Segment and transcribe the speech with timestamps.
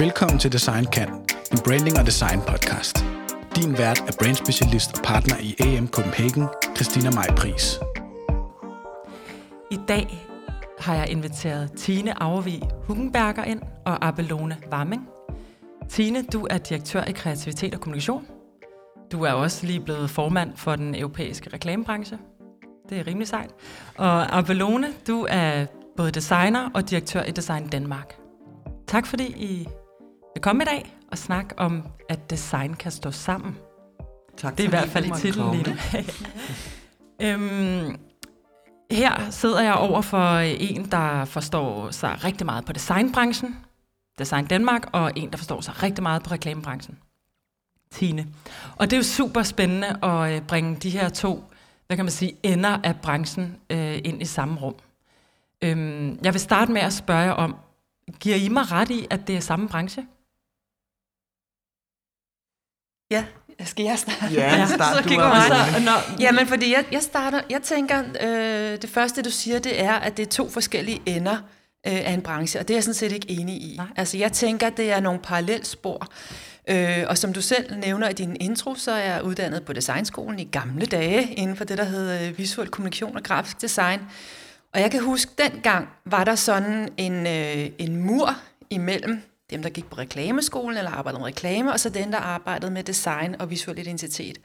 [0.00, 1.08] Velkommen til Design Kan,
[1.52, 3.04] en branding og design podcast.
[3.56, 7.78] Din vært er brandspecialist og partner i AM Copenhagen, Christina Maj Pris.
[9.70, 10.26] I dag
[10.78, 15.08] har jeg inviteret Tine Auervig Hugenberger ind og Abelone Warming.
[15.88, 18.26] Tine, du er direktør i kreativitet og kommunikation.
[19.12, 22.18] Du er også lige blevet formand for den europæiske reklamebranche.
[22.88, 23.50] Det er rimelig sejt.
[23.96, 28.14] Og Abelone, du er både designer og direktør i Design Danmark.
[28.86, 29.68] Tak fordi I
[30.38, 33.56] vil komme i dag og snakke om, at design kan stå sammen.
[34.36, 35.76] Tak Det er i hvert fald i titlen lige
[37.26, 37.96] øhm,
[38.90, 43.56] her sidder jeg over for en, der forstår sig rigtig meget på designbranchen,
[44.18, 46.98] Design Danmark, og en, der forstår sig rigtig meget på reklamebranchen,
[47.90, 48.26] Tine.
[48.76, 51.44] Og det er jo super spændende at øh, bringe de her to,
[51.86, 54.74] hvad kan man sige, ender af branchen øh, ind i samme rum.
[55.64, 57.56] Øhm, jeg vil starte med at spørge om,
[58.20, 60.06] giver I mig ret i, at det er samme branche?
[63.10, 63.24] Ja,
[63.64, 64.34] skal jeg starte?
[64.34, 68.82] Ja, start så du kigger så, når, Jamen, fordi jeg, jeg starter, jeg tænker, øh,
[68.82, 71.36] det første du siger, det er, at det er to forskellige ender
[71.86, 73.74] øh, af en branche, og det er jeg sådan set ikke enig i.
[73.76, 73.86] Nej.
[73.96, 76.06] Altså, jeg tænker, at det er nogle parallelspor.
[76.68, 80.38] Øh, og som du selv nævner i din intro, så er jeg uddannet på designskolen
[80.38, 84.00] i gamle dage, inden for det, der hed øh, visuel kommunikation og grafisk design.
[84.74, 88.36] Og jeg kan huske, dengang var der sådan en, øh, en mur
[88.70, 92.70] imellem dem, der gik på reklameskolen eller arbejdede med reklame, og så den, der arbejdede
[92.70, 94.38] med design og visuel identitet.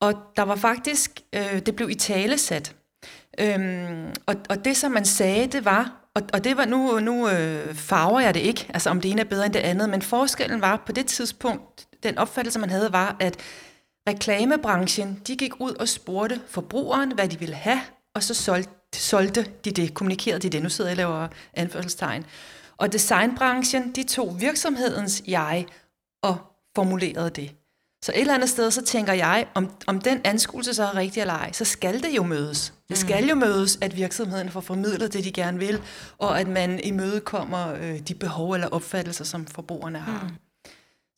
[0.00, 2.74] Og der var faktisk, øh, det blev i tale sat.
[3.40, 7.28] Øhm, og, og det, som man sagde, det var, og, og det var nu, nu
[7.28, 10.02] øh, farver jeg det ikke, altså om det ene er bedre end det andet, men
[10.02, 13.36] forskellen var på det tidspunkt, den opfattelse, man havde, var, at
[14.08, 17.80] reklamebranchen, de gik ud og spurgte forbrugeren, hvad de ville have,
[18.14, 20.62] og så solgte, solgte de det, kommunikerede de det.
[20.62, 22.24] Nu sidder jeg og laver anførselstegn.
[22.78, 25.66] Og designbranchen, de tog virksomhedens jeg
[26.22, 26.38] og
[26.76, 27.54] formulerede det.
[28.02, 31.20] Så et eller andet sted, så tænker jeg, om, om den anskuelse så er rigtig
[31.20, 32.74] eller ej, så skal det jo mødes.
[32.88, 35.80] Det skal jo mødes, at virksomheden får formidlet det, de gerne vil,
[36.18, 40.22] og at man imødekommer øh, de behov eller opfattelser, som forbrugerne har.
[40.22, 40.34] Mm.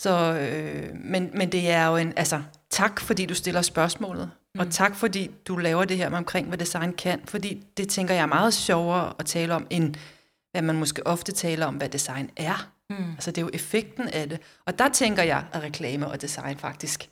[0.00, 4.60] Så, øh, men, men det er jo en, altså, tak fordi du stiller spørgsmålet, mm.
[4.60, 8.14] og tak fordi du laver det her med omkring, hvad design kan, fordi det tænker
[8.14, 9.94] jeg er meget sjovere at tale om, end
[10.50, 12.72] hvad man måske ofte taler om, hvad design er.
[12.90, 13.10] Mm.
[13.10, 14.40] Altså det er jo effekten af det.
[14.66, 17.10] Og der tænker jeg, at reklame og design faktisk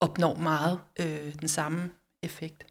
[0.00, 1.90] opnår meget øh, den samme
[2.22, 2.66] effekt.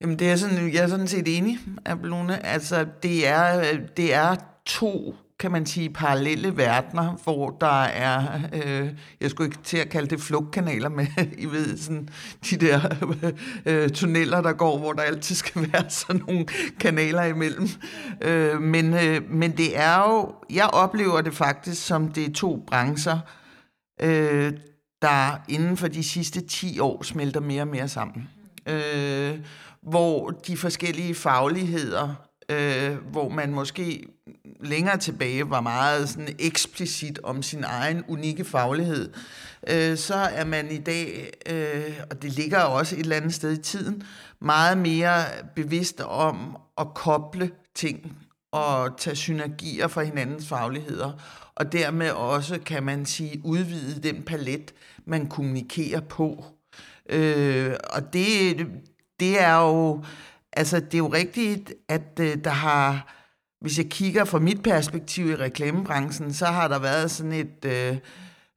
[0.00, 2.46] Jamen, det er sådan, jeg er sådan set enig, Abelone.
[2.46, 8.90] Altså, det er, det er to, kan man sige, parallelle verdener, hvor der er, øh,
[9.20, 11.08] jeg skulle ikke til at kalde det flugtkanaler, men
[11.38, 12.08] I ved, sådan
[12.50, 12.80] de der
[13.66, 16.46] øh, tunneller, der går, hvor der altid skal være sådan nogle
[16.80, 17.68] kanaler imellem.
[18.20, 22.64] Øh, men, øh, men det er jo, jeg oplever det faktisk som det er to
[22.66, 23.18] brancher,
[24.02, 24.52] øh,
[25.02, 28.28] der inden for de sidste 10 år smelter mere og mere sammen.
[28.68, 29.38] Øh,
[29.82, 32.14] hvor de forskellige fagligheder,
[32.50, 34.06] øh, hvor man måske
[34.60, 39.12] længere tilbage var meget sådan eksplicit om sin egen unikke faglighed,
[39.68, 43.52] øh, så er man i dag, øh, og det ligger også et eller andet sted
[43.52, 44.02] i tiden,
[44.40, 45.24] meget mere
[45.56, 48.16] bevidst om at koble ting
[48.52, 51.12] og tage synergier fra hinandens fagligheder,
[51.54, 56.44] og dermed også, kan man sige, udvide den palet, man kommunikerer på.
[57.08, 58.66] Øh, og det,
[59.20, 60.04] det er jo,
[60.52, 63.14] altså det er jo rigtigt, at øh, der har,
[63.62, 67.96] hvis jeg kigger fra mit perspektiv i reklamebranchen, så har der været sådan et, øh,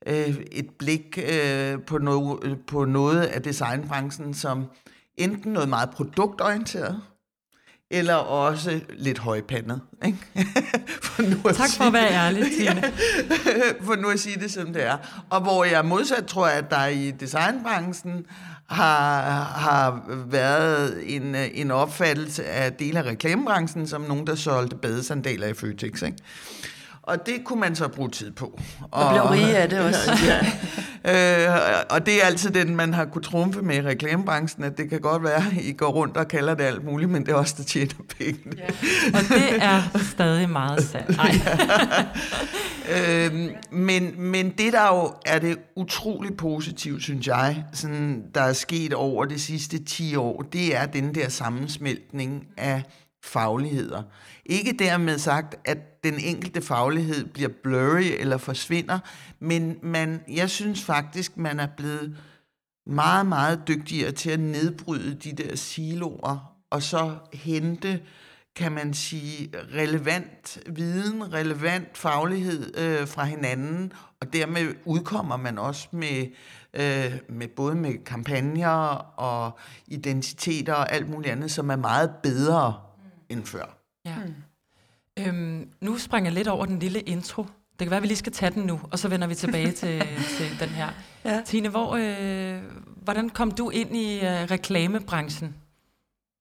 [0.08, 4.66] øh, et blik øh, på, no, på noget af designbranchen, som
[5.18, 7.02] enten noget meget produktorienteret,
[7.92, 9.82] eller også lidt højpandet.
[10.06, 10.18] Ikke?
[11.04, 12.84] for nu at tak for at være ærlig, Tine.
[13.82, 15.26] for nu at sige det, som det er.
[15.30, 18.26] Og hvor jeg modsat tror, at der i designbranchen
[18.68, 25.48] har, har været en, en opfattelse af dele af reklamebranchen som nogen, der solgte badesandaler
[25.48, 26.02] i Føtex.
[26.02, 26.18] Ikke?
[27.08, 28.60] Og det kunne man så bruge tid på.
[28.92, 30.12] Og blev rige af det også.
[31.06, 31.50] ja.
[31.50, 34.90] øh, og det er altid den, man har kunne trumfe med i reklamebranchen, at det
[34.90, 37.36] kan godt være, at I går rundt og kalder det alt muligt, men det er
[37.36, 38.40] også der tjener penge.
[38.58, 38.66] Ja.
[39.14, 39.82] Og det er
[40.14, 41.18] stadig meget sandt.
[41.18, 41.36] Nej.
[42.96, 48.54] øh, men, men det der jo er det utrolig positivt, synes jeg, sådan, der er
[48.54, 52.84] sket over de sidste 10 år, det er den der sammensmeltning af
[53.26, 54.04] fagligheder.
[54.46, 59.00] Ikke dermed sagt, at den enkelte faglighed bliver blurry eller forsvinder,
[59.40, 62.18] men man, jeg synes faktisk, man er blevet
[62.86, 68.00] meget, meget dygtigere til at nedbryde de der siloer, og så hente
[68.56, 75.88] kan man sige, relevant viden, relevant faglighed øh, fra hinanden, og dermed udkommer man også
[75.92, 76.26] med,
[76.74, 78.70] øh, med både med kampagner
[79.20, 82.85] og identiteter og alt muligt andet, som er meget bedre
[83.36, 83.78] end før.
[84.06, 84.16] Ja.
[84.26, 84.34] Mm.
[85.20, 87.44] Øhm, nu springer jeg lidt over den lille intro.
[87.44, 89.72] Det kan være, at vi lige skal tage den nu, og så vender vi tilbage
[89.72, 90.04] til,
[90.38, 90.90] til den her.
[91.26, 91.42] Ja.
[91.46, 92.62] Tine, hvor, øh,
[93.04, 95.56] hvordan kom du ind i øh, reklamebranchen?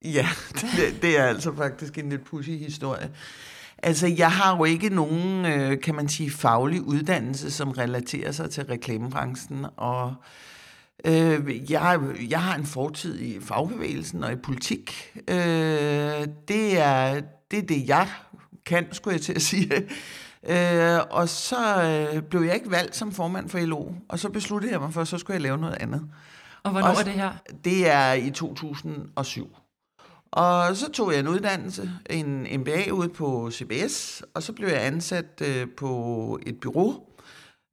[0.05, 0.29] Ja,
[0.61, 3.11] det, det er altså faktisk en lidt pussy historie.
[3.79, 8.51] Altså, jeg har jo ikke nogen, øh, kan man sige, faglig uddannelse, som relaterer sig
[8.51, 10.15] til reklamebranchen, og øh,
[11.71, 15.13] jeg, jeg har en fortid i fagbevægelsen og i politik.
[15.29, 15.37] Øh,
[16.49, 17.21] det, er,
[17.51, 18.09] det er det, jeg
[18.67, 19.71] kan, skulle jeg til at sige.
[20.49, 24.73] Øh, og så øh, blev jeg ikke valgt som formand for LO, og så besluttede
[24.73, 26.03] jeg mig for, at så skulle jeg lave noget andet.
[26.63, 27.33] Og hvornår og, er det her?
[27.65, 29.57] Det er i 2007.
[30.33, 34.87] Og så tog jeg en uddannelse, en MBA ude på CBS, og så blev jeg
[34.87, 37.01] ansat øh, på et bureau,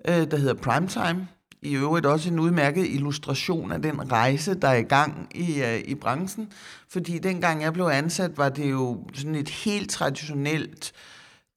[0.07, 1.27] øh, der hedder Primetime.
[1.63, 5.79] I øvrigt også en udmærket illustration af den rejse, der er i gang i, øh,
[5.85, 6.51] i branchen.
[6.89, 10.91] Fordi dengang jeg blev ansat, var det jo sådan et helt traditionelt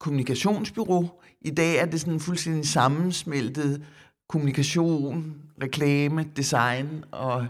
[0.00, 1.22] kommunikationsbyrå.
[1.40, 3.84] I dag er det sådan fuldstændig sammensmeltet
[4.28, 7.46] kommunikation, reklame, design og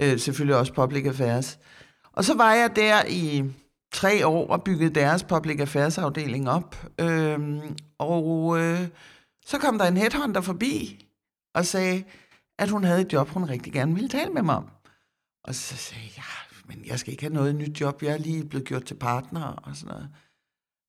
[0.00, 1.58] øh, selvfølgelig også public affairs.
[2.12, 3.44] Og så var jeg der i
[3.92, 6.86] tre år og byggede deres public affairs afdeling op.
[7.00, 7.60] Øhm,
[7.98, 8.80] og øh,
[9.46, 11.06] så kom der en headhunter forbi
[11.54, 12.04] og sagde,
[12.58, 14.70] at hun havde et job, hun rigtig gerne ville tale med mig om.
[15.44, 18.18] Og så sagde jeg, ja, men jeg skal ikke have noget nyt job, jeg er
[18.18, 20.08] lige blevet gjort til partner og sådan noget.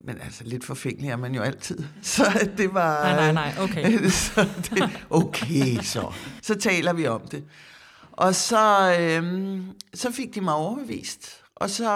[0.04, 1.84] Men altså, lidt forfængelig er man jo altid.
[2.02, 3.04] Så det var...
[3.04, 4.10] Nej, nej, nej, okay.
[4.10, 6.14] så det, okay, så.
[6.42, 7.44] Så taler vi om det.
[8.12, 11.44] Og så, øhm, så fik de mig overbevist.
[11.56, 11.90] Og så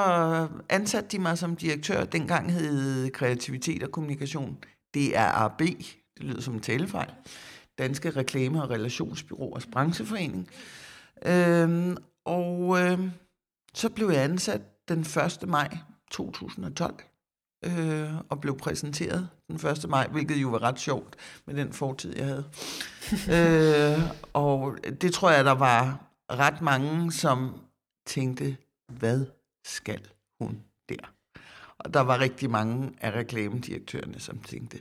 [0.70, 2.04] ansatte de mig som direktør.
[2.04, 4.58] Dengang hed kreativitet og kommunikation
[4.96, 5.60] DRAB.
[5.60, 7.12] Det lyder som en talefejl.
[7.78, 10.50] Danske Reklame- og Relationsbyråers Brancheforening.
[11.26, 13.12] Øhm, og øhm,
[13.74, 15.40] så blev jeg ansat den 1.
[15.48, 15.78] maj
[16.12, 16.96] 2012
[17.66, 19.90] øh, og blev præsenteret den 1.
[19.90, 22.46] maj, hvilket jo var ret sjovt med den fortid, jeg havde.
[23.36, 24.00] øh,
[24.34, 27.62] og det tror jeg, der var ret mange, som
[28.08, 28.58] tænkte,
[28.92, 29.26] hvad
[29.66, 30.08] skal
[30.42, 31.14] hun der?
[31.78, 34.80] Og der var rigtig mange af reklamedirektørerne, som tænkte,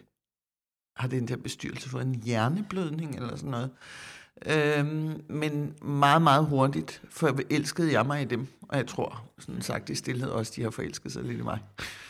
[0.96, 3.70] har den der bestyrelse fået en hjerneblødning eller sådan noget?
[4.46, 9.90] Øhm, men meget, meget hurtigt forelskede jeg mig i dem, og jeg tror, sådan sagt
[9.90, 11.58] i stillhed også, de har forelsket sig lidt i mig.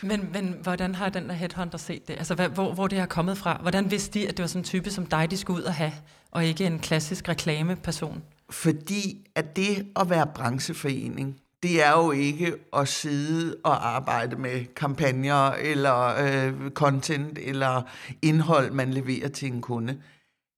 [0.02, 2.14] Men, men hvordan har den der headhunter set det?
[2.14, 3.58] Altså, hvad, hvor, hvor det har kommet fra?
[3.62, 5.74] Hvordan vidste de, at det var sådan en type som dig, de skulle ud og
[5.74, 5.92] have,
[6.30, 8.22] og ikke en klassisk reklameperson?
[8.50, 14.74] Fordi at det at være brancheforening, det er jo ikke at sidde og arbejde med
[14.76, 17.82] kampagner eller øh, content eller
[18.22, 20.00] indhold, man leverer til en kunde.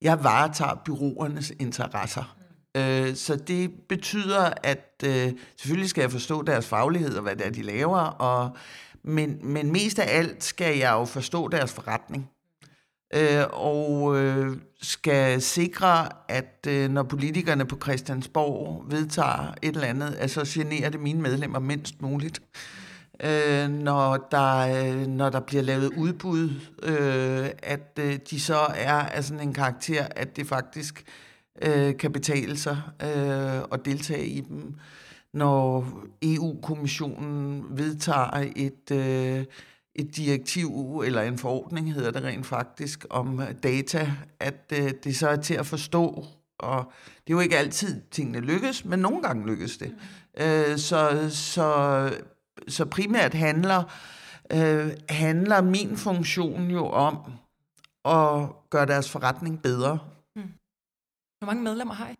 [0.03, 2.37] Jeg varetager byråernes interesser.
[2.77, 7.47] Øh, så det betyder, at øh, selvfølgelig skal jeg forstå deres faglighed og hvad det
[7.47, 8.57] er, de laver, og,
[9.05, 12.31] men, men mest af alt skal jeg jo forstå deres forretning
[13.17, 20.15] øh, og øh, skal sikre, at øh, når politikerne på Christiansborg vedtager et eller andet,
[20.15, 22.43] at så generer det mine medlemmer mindst muligt.
[23.25, 26.51] Øh, når, der, øh, når der bliver lavet udbud,
[26.83, 31.05] øh, at øh, de så er af sådan en karakter, at det faktisk
[31.63, 34.75] øh, kan betale sig øh, at deltage i dem.
[35.33, 35.93] Når
[36.23, 38.91] EU-kommissionen vedtager et...
[38.93, 39.45] Øh,
[39.99, 45.29] et direktiv eller en forordning, hedder det rent faktisk, om data, at øh, det så
[45.29, 46.25] er til at forstå.
[46.59, 46.93] Og
[47.27, 49.95] det er jo ikke altid, tingene lykkes, men nogle gange lykkes det.
[50.41, 52.11] Øh, så, så,
[52.69, 53.83] så primært handler,
[54.53, 57.17] øh, handler min funktion jo om
[58.05, 59.99] at gøre deres forretning bedre.
[60.37, 60.43] Mm.
[61.39, 62.15] Hvor mange medlemmer har I?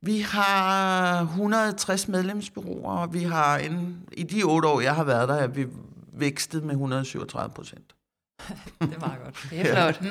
[0.00, 5.28] Vi har 160 medlemsbyråer, og vi har en, i de otte år, jeg har været
[5.28, 5.66] der, vi
[6.12, 7.94] vækstet med 137 procent.
[8.80, 9.46] det er meget godt.
[9.50, 10.02] Det er flot.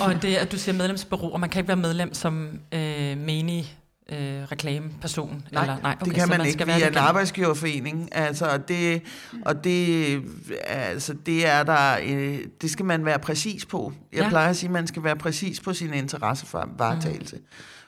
[0.08, 3.78] Og det, at du siger medlemsbureau, og man kan ikke være medlem som øh, menig
[4.08, 5.44] øh, reklameperson?
[5.52, 6.64] Nej, eller, nej okay, det kan man, man ikke.
[6.64, 9.02] Vi er en arbejdsgiverforening, altså det,
[9.44, 10.22] og det,
[10.66, 13.92] altså det er der, øh, det skal man være præcis på.
[14.12, 14.28] Jeg ja.
[14.28, 17.36] plejer at sige, at man skal være præcis på sin interesse for varetagelse.
[17.36, 17.42] Mm.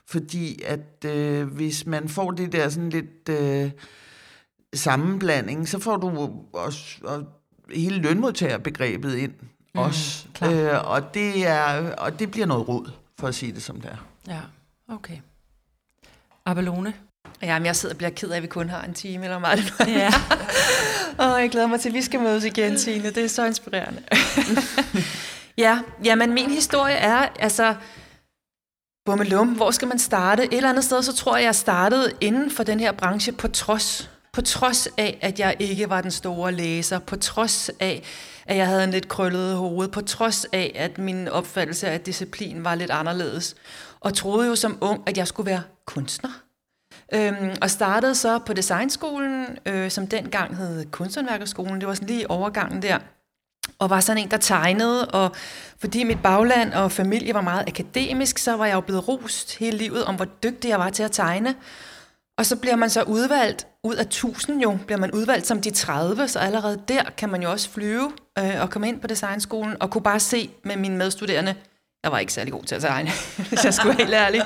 [0.08, 3.28] Fordi at øh, hvis man får det der sådan lidt...
[3.28, 3.70] Øh,
[4.74, 7.24] sammenblanding, så får du også og
[7.74, 9.32] hele lønmodtagerbegrebet ind
[9.74, 10.26] mm, også.
[10.44, 13.90] Øh, og, det er, og det bliver noget råd, for at sige det som det
[13.90, 14.06] er.
[14.28, 14.40] Ja,
[14.94, 15.16] okay.
[16.46, 16.94] Abelone,
[17.42, 19.74] Jamen, jeg sidder og bliver ked af, at vi kun har en time, eller meget.
[19.86, 20.10] Ja.
[21.24, 23.10] Og jeg glæder mig til, at vi skal mødes igen, Tine.
[23.10, 24.02] Det er så inspirerende.
[25.64, 27.74] ja, jamen min historie er, altså,
[29.06, 30.44] bummelum, hvor skal man starte?
[30.44, 33.48] Et eller andet sted, så tror jeg, jeg startede inden for den her branche på
[33.48, 34.10] trods.
[34.36, 36.98] På trods af, at jeg ikke var den store læser.
[36.98, 38.02] På trods af,
[38.46, 39.88] at jeg havde en lidt krøllet hoved.
[39.88, 43.56] På trods af, at min opfattelse af disciplin var lidt anderledes.
[44.00, 46.30] Og troede jo som ung, at jeg skulle være kunstner.
[47.14, 51.80] Øhm, og startede så på designskolen, øh, som dengang hed Kunsthåndværkerskolen.
[51.80, 52.98] Det var sådan lige overgangen der.
[53.78, 55.36] Og var sådan en, der tegnede, og
[55.78, 59.78] fordi mit bagland og familie var meget akademisk, så var jeg jo blevet rost hele
[59.78, 61.54] livet om, hvor dygtig jeg var til at tegne.
[62.38, 65.70] Og så bliver man så udvalgt, ud af 1000 jo, bliver man udvalgt som de
[65.70, 69.76] 30, så allerede der kan man jo også flyve øh, og komme ind på designskolen,
[69.80, 71.54] og kunne bare se med mine medstuderende,
[72.02, 73.10] jeg var ikke særlig god til at tegne,
[73.48, 74.42] hvis jeg skulle være helt ærlig.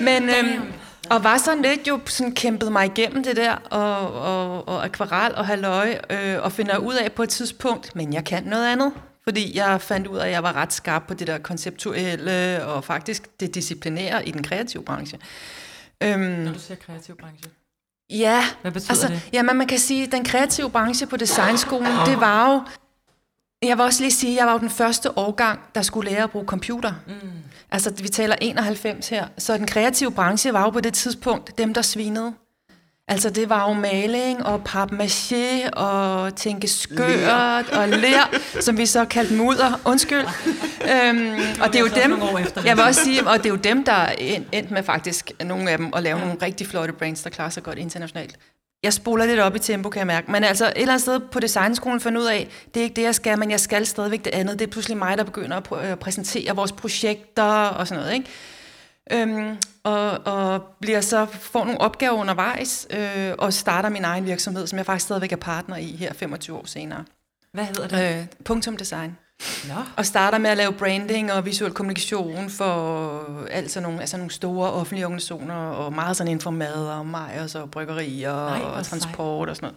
[0.00, 0.72] Men, øhm,
[1.10, 5.34] og var sådan lidt jo sådan kæmpet mig igennem det der, og, og, og akvarel
[5.34, 8.92] og halløj, øh, og finder ud af på et tidspunkt, men jeg kan noget andet.
[9.24, 12.84] Fordi jeg fandt ud af, at jeg var ret skarp på det der konceptuelle, og
[12.84, 15.18] faktisk det disciplinære i den kreative branche.
[16.02, 17.50] Øhm, Når du siger kreativ branche?
[18.10, 18.44] Ja.
[18.62, 19.28] Hvad betyder altså, det?
[19.32, 22.62] Jamen, man kan sige, at den kreative branche på designskolen, det var jo...
[23.62, 26.22] Jeg vil også lige sige, at jeg var jo den første årgang, der skulle lære
[26.22, 26.92] at bruge computer.
[27.06, 27.14] Mm.
[27.70, 29.28] Altså, vi taler 91 her.
[29.38, 32.34] Så den kreative branche var jo på det tidspunkt dem, der svinede.
[33.08, 39.04] Altså, det var jo maling og papmaché og tænke skørt og lær, som vi så
[39.04, 39.80] kaldte mudder.
[39.84, 40.26] Undskyld.
[40.92, 42.20] øhm, og det er jo dem,
[42.64, 44.06] jeg vil også sige, og det er jo dem, der
[44.52, 47.62] endte med faktisk, nogle af dem, at lave nogle rigtig flotte brands, der klarer sig
[47.62, 48.36] godt internationalt.
[48.82, 50.30] Jeg spoler lidt op i tempo, kan jeg mærke.
[50.30, 53.02] Men altså, et eller andet sted på designskolen fandt ud af, det er ikke det,
[53.02, 54.58] jeg skal, men jeg skal stadigvæk det andet.
[54.58, 58.30] Det er pludselig mig, der begynder at øh, præsentere vores projekter og sådan noget, ikke?
[59.12, 64.66] Øhm, og, og bliver så får nogle opgaver undervejs øh, og starter min egen virksomhed,
[64.66, 67.04] som jeg faktisk stadigvæk er partner i her 25 år senere.
[67.52, 68.18] Hvad hedder det?
[68.18, 69.16] Øh, Punktum Design.
[69.68, 69.74] Nå.
[69.96, 74.70] Og starter med at lave branding og visuel kommunikation for altså nogle, altså nogle store
[74.72, 79.48] offentlige organisationer, og meget sådan inden for mad og majers og bryggerier Nej, og transport
[79.48, 79.70] og sådan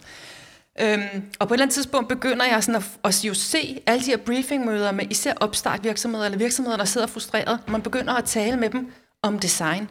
[0.78, 1.00] noget.
[1.12, 4.04] Øhm, og på et eller andet tidspunkt begynder jeg sådan at, at jo se alle
[4.04, 7.58] de her briefingmøder med især opstartvirksomheder eller virksomheder, der sidder frustreret.
[7.68, 8.92] Man begynder at tale med dem
[9.22, 9.90] om design,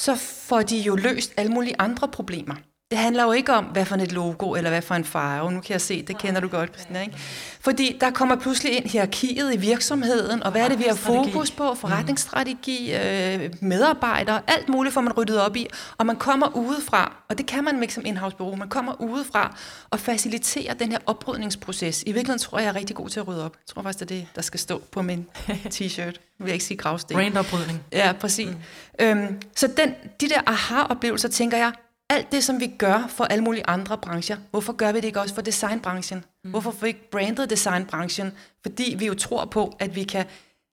[0.00, 2.54] så får de jo løst alle mulige andre problemer.
[2.92, 5.52] Det handler jo ikke om, hvad for et logo, eller hvad for en farve.
[5.52, 7.16] Nu kan jeg se, det kender du godt, Christina, ikke?
[7.60, 11.50] Fordi der kommer pludselig ind hierarkiet i virksomheden, og hvad er det, vi har fokus
[11.50, 11.74] på?
[11.74, 15.66] Forretningsstrategi, øh, medarbejdere, alt muligt får man ryddet op i.
[15.98, 19.56] Og man kommer udefra, og det kan man ikke som indhavsbureau, man kommer udefra
[19.90, 22.02] og faciliterer den her oprydningsproces.
[22.02, 23.52] I virkeligheden tror jeg, jeg er rigtig god til at rydde op.
[23.52, 25.26] Jeg tror faktisk, det er det, der skal stå på min
[25.74, 26.18] t-shirt.
[26.38, 27.16] Jeg vil ikke sige gravsten.
[27.16, 27.82] Brandoprydning.
[27.92, 28.48] Ja, præcis.
[28.48, 29.06] Mm.
[29.06, 31.72] Øhm, så den, de der aha-oplevelser, tænker jeg,
[32.12, 35.20] alt det, som vi gør for alle mulige andre brancher, hvorfor gør vi det ikke
[35.20, 36.24] også for designbranchen?
[36.44, 36.50] Mm.
[36.50, 38.32] Hvorfor får vi ikke brandet designbranchen?
[38.62, 40.24] Fordi vi jo tror på, at vi kan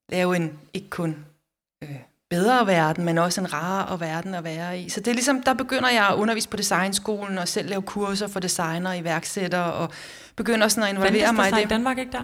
[0.10, 1.26] lave en ikke kun
[1.84, 1.96] øh,
[2.30, 4.90] bedre verden, men også en rarere verden at være i.
[4.90, 8.28] Så det er ligesom, der begynder jeg at undervise på designskolen, og selv lave kurser
[8.28, 9.90] for designer, iværksættere, og
[10.36, 11.62] begynder sådan at involvere mig i det.
[11.62, 12.24] i Danmark ikke der?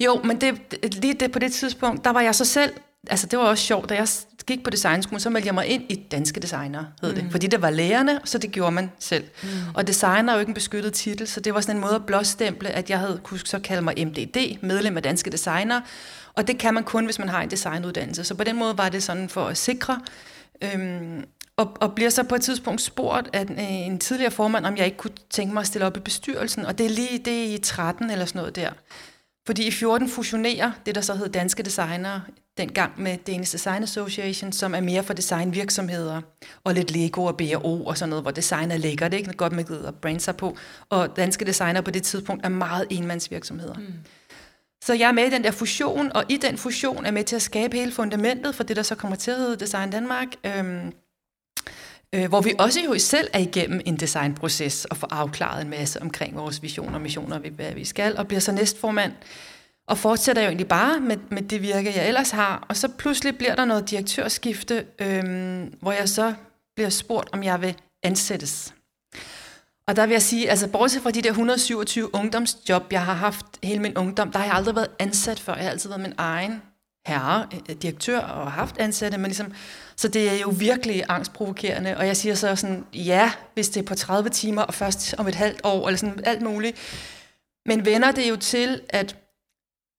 [0.00, 2.72] Jo, men det, lige det, på det tidspunkt, der var jeg så selv
[3.10, 4.08] altså det var også sjovt, da jeg
[4.46, 7.20] gik på designskolen, så meldte jeg mig ind i danske designer, hed mm.
[7.20, 7.26] det.
[7.30, 9.24] Fordi det var lærerne, så det gjorde man selv.
[9.42, 9.48] Mm.
[9.74, 12.06] Og designer er jo ikke en beskyttet titel, så det var sådan en måde at
[12.06, 15.80] blåstemple, at jeg havde kunne så kalde mig MDD, medlem af danske designer.
[16.34, 18.24] Og det kan man kun, hvis man har en designuddannelse.
[18.24, 20.00] Så på den måde var det sådan for at sikre.
[20.62, 21.24] Øhm,
[21.56, 24.84] og, og bliver så på et tidspunkt spurgt af en, en tidligere formand, om jeg
[24.84, 26.66] ikke kunne tænke mig at stille op i bestyrelsen.
[26.66, 28.70] Og det er lige det er i 13 eller sådan noget der.
[29.46, 32.20] Fordi i 14 fusionerer det, der så hed Danske Designer,
[32.56, 36.20] dengang med Danish Design Association, som er mere for designvirksomheder,
[36.64, 39.32] og lidt Lego og B&O og sådan noget, hvor design er lækkert, det er ikke
[39.32, 40.56] godt med at brande sig på.
[40.88, 43.74] Og danske designer på det tidspunkt er meget enmandsvirksomheder.
[43.74, 43.94] Mm.
[44.84, 47.36] Så jeg er med i den der fusion, og i den fusion er med til
[47.36, 50.92] at skabe hele fundamentet for det, der så kommer til at hedde Design Danmark, øhm,
[52.14, 56.02] øh, hvor vi også jo selv er igennem en designproces og får afklaret en masse
[56.02, 59.12] omkring vores visioner og missioner, hvad vi skal, og bliver så næstformand
[59.88, 62.66] og fortsætter jo egentlig bare med, med det virke, jeg ellers har.
[62.68, 66.34] Og så pludselig bliver der noget direktørskifte, øhm, hvor jeg så
[66.76, 68.74] bliver spurgt, om jeg vil ansættes.
[69.88, 73.46] Og der vil jeg sige, altså bortset fra de der 127 ungdomsjob, jeg har haft
[73.62, 75.54] hele min ungdom, der har jeg aldrig været ansat før.
[75.54, 76.62] Jeg har altid været min egen
[77.06, 79.52] herre, øh, øh, direktør og haft ansatte, men ligesom,
[79.96, 81.96] så det er jo virkelig angstprovokerende.
[81.96, 85.28] Og jeg siger så sådan, ja, hvis det er på 30 timer, og først om
[85.28, 86.76] et halvt år, eller sådan alt muligt.
[87.66, 89.16] Men vender det jo til, at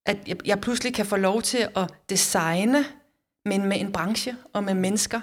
[0.05, 2.85] at jeg, jeg pludselig kan få lov til at designe,
[3.45, 5.21] men med en branche og med mennesker.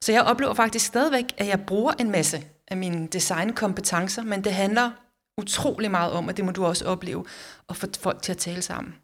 [0.00, 4.52] Så jeg oplever faktisk stadigvæk, at jeg bruger en masse af mine designkompetencer, men det
[4.52, 4.90] handler
[5.38, 7.24] utrolig meget om, og det må du også opleve,
[7.68, 8.94] at få folk til at tale sammen.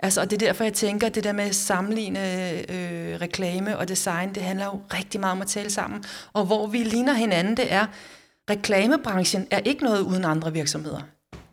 [0.00, 2.20] Altså, og det er derfor, jeg tænker, at det der med at sammenligne
[2.70, 6.04] øh, reklame og design, det handler jo rigtig meget om at tale sammen.
[6.32, 7.86] Og hvor vi ligner hinanden, det er,
[8.50, 11.00] reklamebranchen er ikke noget uden andre virksomheder.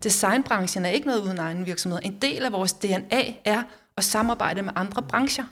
[0.03, 1.99] Designbranchen er ikke noget uden egen virksomhed.
[2.03, 3.63] En del af vores DNA er
[3.97, 5.43] at samarbejde med andre brancher.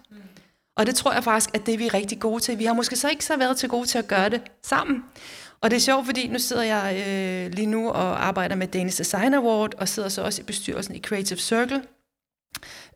[0.78, 2.60] Og det tror jeg faktisk, at det vi er rigtig gode til.
[2.60, 5.04] Vi har måske så ikke så været til gode til at gøre det sammen.
[5.62, 8.98] Og det er sjovt, fordi nu sidder jeg øh, lige nu og arbejder med Danish
[8.98, 11.84] Design Award, og sidder så også i bestyrelsen i Creative Circle,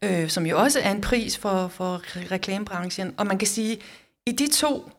[0.03, 3.13] øh, som jo også er en pris for, for reklamebranchen.
[3.17, 3.77] Og man kan sige,
[4.27, 4.91] i de to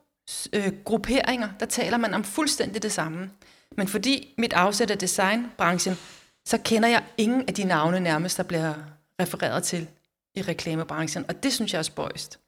[0.52, 3.30] øh, grupperinger, der taler man om fuldstændig det samme.
[3.76, 5.99] Men fordi mit afsæt er designbranchen,
[6.46, 8.75] så kender jeg ingen af de navne nærmest, der bliver
[9.20, 9.88] refereret til
[10.34, 11.25] i reklamebranchen.
[11.28, 12.38] Og det synes jeg er spøjst.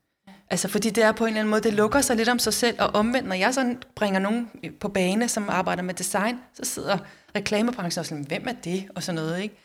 [0.51, 2.55] Altså, fordi det er på en eller anden måde, det lukker sig lidt om sig
[2.55, 6.65] selv, og omvendt, når jeg så bringer nogen på bane, som arbejder med design, så
[6.65, 6.99] sidder
[7.37, 8.85] reklamebranchen og sådan, hvem er det?
[8.95, 9.57] Og sådan noget, ikke?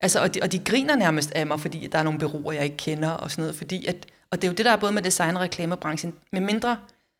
[0.00, 2.64] Altså, og de, og de griner nærmest af mig, fordi der er nogle bureauer, jeg
[2.64, 4.92] ikke kender, og sådan noget, fordi at, og det er jo det, der er både
[4.92, 6.14] med design og reklamebranchen.
[6.32, 6.76] Med mindre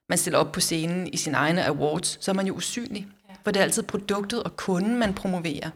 [0.09, 3.07] man stiller op på scenen i sine egne awards, så er man jo usynlig.
[3.45, 5.71] For det er altid produktet og kunden, man promoverer.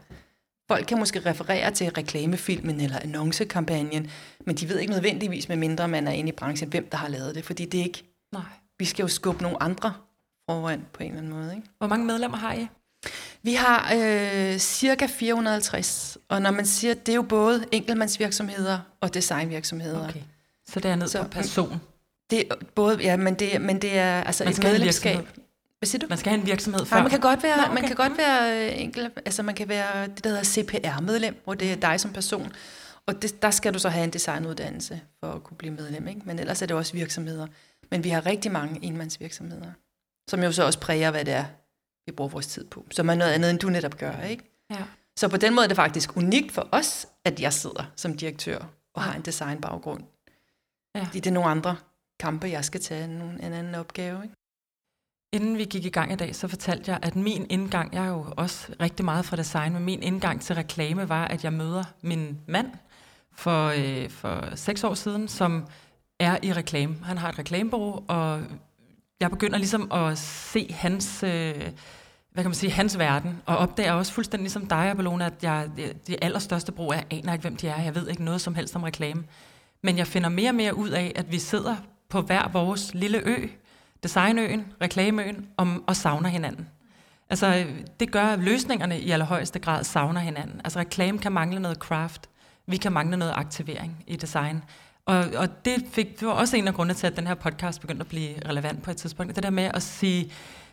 [0.73, 4.11] Folk kan måske referere til reklamefilmen eller annoncekampagnen,
[4.45, 7.07] men de ved ikke nødvendigvis, med mindre man er inde i branchen, hvem der har
[7.07, 8.03] lavet det, fordi det er ikke...
[8.33, 8.41] Nej.
[8.79, 9.93] Vi skal jo skubbe nogle andre
[10.49, 11.55] foran på en eller anden måde.
[11.55, 11.67] Ikke?
[11.77, 12.67] Hvor mange medlemmer har I?
[13.43, 19.13] Vi har øh, cirka 450, og når man siger, det er jo både enkeltmandsvirksomheder og
[19.13, 20.07] designvirksomheder.
[20.09, 20.19] Okay.
[20.67, 21.81] Så det er ned Så- på person.
[22.29, 25.15] Det er både, ja, men det, men det er altså Man et medlemskab.
[25.17, 25.42] virksomhed.
[25.83, 26.05] Hvad siger du?
[26.09, 26.95] Man skal have en virksomhed før.
[26.95, 27.73] Nej, man kan godt være, Nå, okay.
[27.73, 31.53] man kan godt være øh, enkelt, altså man kan være det, der hedder CPR-medlem, hvor
[31.53, 32.51] det er dig som person.
[33.07, 36.21] Og det, der skal du så have en designuddannelse for at kunne blive medlem, ikke?
[36.25, 37.47] Men ellers er det også virksomheder.
[37.91, 39.71] Men vi har rigtig mange enmandsvirksomheder,
[40.29, 41.45] som jo så også præger, hvad det er,
[42.05, 42.85] vi bruger vores tid på.
[42.91, 44.43] Som er noget andet, end du netop gør, ikke?
[44.71, 44.83] Ja.
[45.17, 48.59] Så på den måde er det faktisk unikt for os, at jeg sidder som direktør
[48.93, 50.03] og har en designbaggrund.
[50.95, 51.03] Ja.
[51.03, 51.75] Fordi det er nogle andre
[52.19, 54.35] kampe, jeg skal tage en, en anden opgave, ikke?
[55.33, 58.09] Inden vi gik i gang i dag, så fortalte jeg, at min indgang, jeg er
[58.09, 61.83] jo også rigtig meget fra design, men min indgang til reklame var, at jeg møder
[62.01, 62.67] min mand
[63.35, 65.65] for, øh, for seks år siden, som
[66.19, 66.95] er i reklame.
[67.03, 68.41] Han har et reklamebureau, og
[69.19, 71.53] jeg begynder ligesom at se hans, øh,
[72.31, 75.69] hvad kan man sige, hans verden, og opdager også fuldstændig ligesom dig, Abelona, at jeg,
[76.07, 78.75] det, allerstørste brug, jeg aner ikke, hvem de er, jeg ved ikke noget som helst
[78.75, 79.23] om reklame.
[79.81, 81.75] Men jeg finder mere og mere ud af, at vi sidder
[82.09, 83.47] på hver vores lille ø,
[84.03, 86.67] designøen, reklameøen, om, og savner hinanden.
[87.29, 87.65] Altså,
[87.99, 90.61] det gør, at løsningerne i allerhøjeste grad savner hinanden.
[90.63, 92.29] Altså, reklame kan mangle noget craft.
[92.67, 94.63] Vi kan mangle noget aktivering i design.
[95.05, 97.81] Og, og det, fik, det var også en af grundene til, at den her podcast
[97.81, 99.35] begyndte at blive relevant på et tidspunkt.
[99.35, 100.31] Det der med at sige,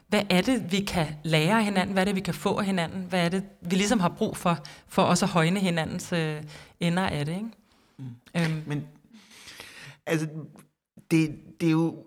[0.09, 1.93] hvad er det, vi kan lære af hinanden?
[1.93, 3.07] Hvad er det, vi kan få af hinanden?
[3.09, 6.43] Hvad er det, vi ligesom har brug for, for også at højne hinandens øh,
[6.81, 7.33] ender af det?
[7.33, 7.51] Ikke?
[7.99, 8.05] Mm.
[8.37, 8.87] Øhm, Men
[10.07, 10.29] altså,
[11.11, 12.05] det, det er jo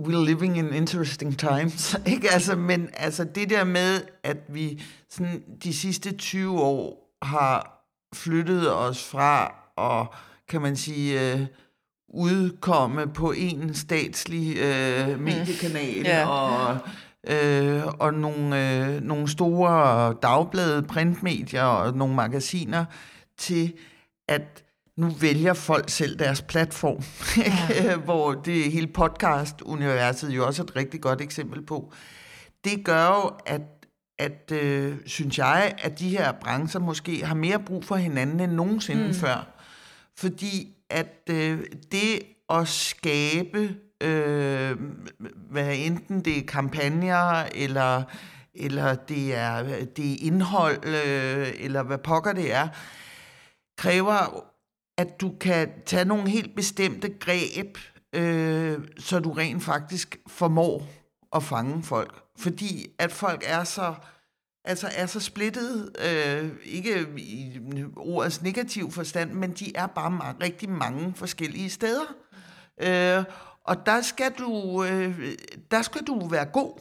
[0.00, 2.30] we're living in interesting times, ikke?
[2.32, 8.74] Altså, men altså det der med, at vi sådan de sidste 20 år har flyttet
[8.74, 10.14] os fra og
[10.48, 11.46] kan man sige øh,
[12.08, 16.28] udkomme på en statslig øh, mediekanal Ja.
[16.28, 16.78] og
[17.26, 22.84] øh, og nogle, øh, nogle store dagblade, printmedier og nogle magasiner
[23.38, 23.72] til
[24.28, 24.64] at
[25.00, 27.02] nu vælger folk selv deres platform,
[27.84, 27.96] ja.
[28.06, 31.92] hvor det hele podcast-universet jo også er et rigtig godt eksempel på.
[32.64, 33.60] Det gør jo, at,
[34.18, 38.52] at øh, synes jeg, at de her brancher måske har mere brug for hinanden end
[38.52, 39.14] nogensinde mm.
[39.14, 39.60] før.
[40.16, 41.58] Fordi at øh,
[41.92, 44.76] det at skabe, øh,
[45.50, 48.02] hvad enten det er kampagner, eller,
[48.54, 49.62] eller det, er,
[49.96, 52.68] det er indhold, øh, eller hvad pokker det er,
[53.78, 54.49] kræver
[55.00, 57.78] at du kan tage nogle helt bestemte greb,
[58.12, 60.86] øh, så du rent faktisk formår
[61.36, 62.22] at fange folk.
[62.38, 63.94] Fordi at folk er så,
[64.64, 67.60] altså er så splittet, øh, ikke i
[67.96, 72.14] ordets negativ forstand, men de er bare ma- rigtig mange forskellige steder.
[72.80, 73.24] Øh,
[73.64, 75.36] og der skal du, øh,
[75.70, 76.80] der skal du være god.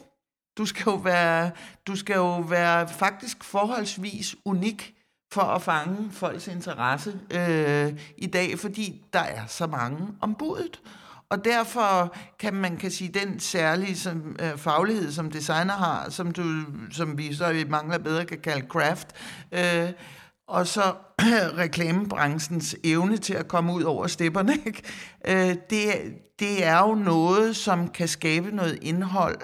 [0.57, 1.51] Du skal jo være,
[1.87, 4.98] du skal jo være faktisk forholdsvis unik
[5.31, 10.81] for at fange folks interesse øh, i dag, fordi der er så mange om budet.
[11.29, 16.31] Og derfor kan man kan sige, den særlige som, øh, faglighed, som designer har, som,
[16.31, 16.43] du,
[16.91, 19.07] som vi så i mangler bedre kan kalde craft,
[19.51, 19.89] øh,
[20.47, 20.93] og så
[21.63, 24.83] reklamebranchens evne til at komme ud over stepperne, ikke?
[25.27, 25.85] Øh, det,
[26.39, 29.37] det er jo noget, som kan skabe noget indhold,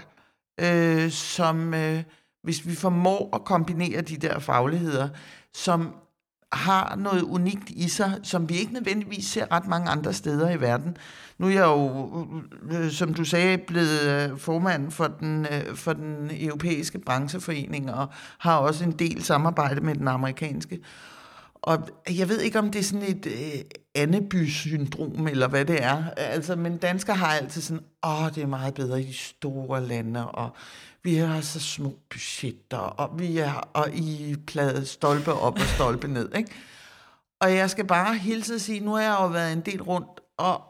[0.59, 2.03] øh, som øh,
[2.43, 5.09] hvis vi formår at kombinere de der fagligheder,
[5.55, 5.93] som
[6.51, 10.61] har noget unikt i sig, som vi ikke nødvendigvis ser ret mange andre steder i
[10.61, 10.97] verden.
[11.37, 16.31] Nu er jeg jo, som du sagde, blevet øh, formand for den, øh, for den
[16.39, 20.79] europæiske brancheforening, og har også en del samarbejde med den amerikanske.
[21.53, 23.61] Og jeg ved ikke, om det er sådan et øh,
[23.95, 26.03] Anneby-syndrom, eller hvad det er.
[26.17, 30.31] Altså, men danskere har altid sådan, åh, det er meget bedre i de store lande,
[30.31, 30.55] og
[31.05, 36.07] vi har så små budgetter, og vi er og I pladet stolpe op og stolpe
[36.07, 36.35] ned.
[36.35, 36.51] Ikke?
[37.39, 40.19] Og jeg skal bare hilse at sige, nu har jeg jo været en del rundt,
[40.37, 40.63] og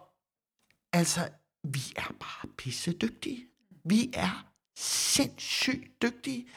[0.93, 1.19] altså,
[1.63, 3.45] vi er bare pisse dygtige.
[3.85, 4.45] Vi er
[4.77, 6.47] sindssygt dygtige,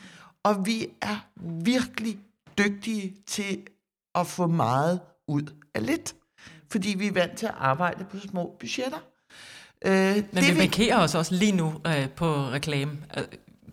[0.43, 1.17] og vi er
[1.64, 2.19] virkelig
[2.59, 3.67] dygtige til
[4.14, 6.14] at få meget ud af lidt.
[6.71, 8.99] Fordi vi er vant til at arbejde på små budgetter.
[9.85, 13.25] Øh, Men det, vi markerer os også lige nu øh, på reklame, øh,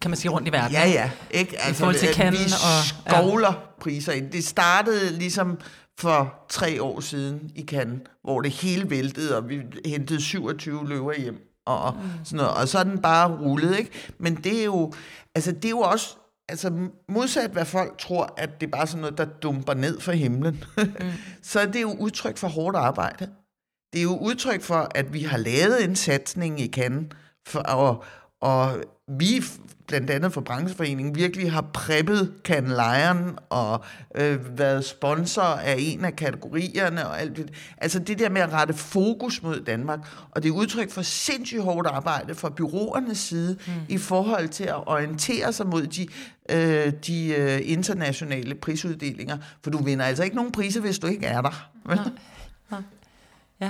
[0.06, 0.72] kan man sige, rundt i verden.
[0.72, 1.12] Ja, ja.
[1.32, 1.58] Ikke?
[1.58, 3.12] Altså, I forhold til Cannes vi og...
[3.12, 3.80] skovler ja.
[3.82, 4.32] priser ind.
[4.32, 5.60] Det startede ligesom
[6.00, 11.14] for tre år siden i Cannes, hvor det hele væltede, og vi hentede 27 løver
[11.14, 11.38] hjem.
[11.66, 12.10] Og, mm.
[12.26, 12.52] sådan noget.
[12.54, 13.92] og så er den bare rullet, ikke?
[14.18, 14.94] Men det er jo,
[15.36, 16.16] altså det er jo også
[16.50, 20.12] altså modsat hvad folk tror, at det er bare sådan noget, der dumper ned fra
[20.12, 20.84] himlen, mm.
[21.44, 23.30] så er det jo udtryk for hårdt arbejde.
[23.94, 27.14] Det er jo udtryk for, at vi har lavet en satsning i Cannes,
[27.48, 28.04] for, og,
[28.42, 29.44] og vi
[29.88, 33.84] blandt andet for brancheforeningen virkelig har preppet Can Lion og
[34.16, 37.52] øh, været sponsor af en af kategorierne og alt det.
[37.78, 40.00] Altså det der med at rette fokus mod Danmark,
[40.32, 43.74] og det er udtryk for sindssygt hårdt arbejde fra byråernes side mm.
[43.90, 46.08] i forhold til at orientere sig mod de,
[46.50, 51.26] øh, de øh, internationale prisuddelinger, for du vinder altså ikke nogen priser, hvis du ikke
[51.26, 51.70] er der.
[52.72, 52.82] Nej.
[53.62, 53.70] Ja.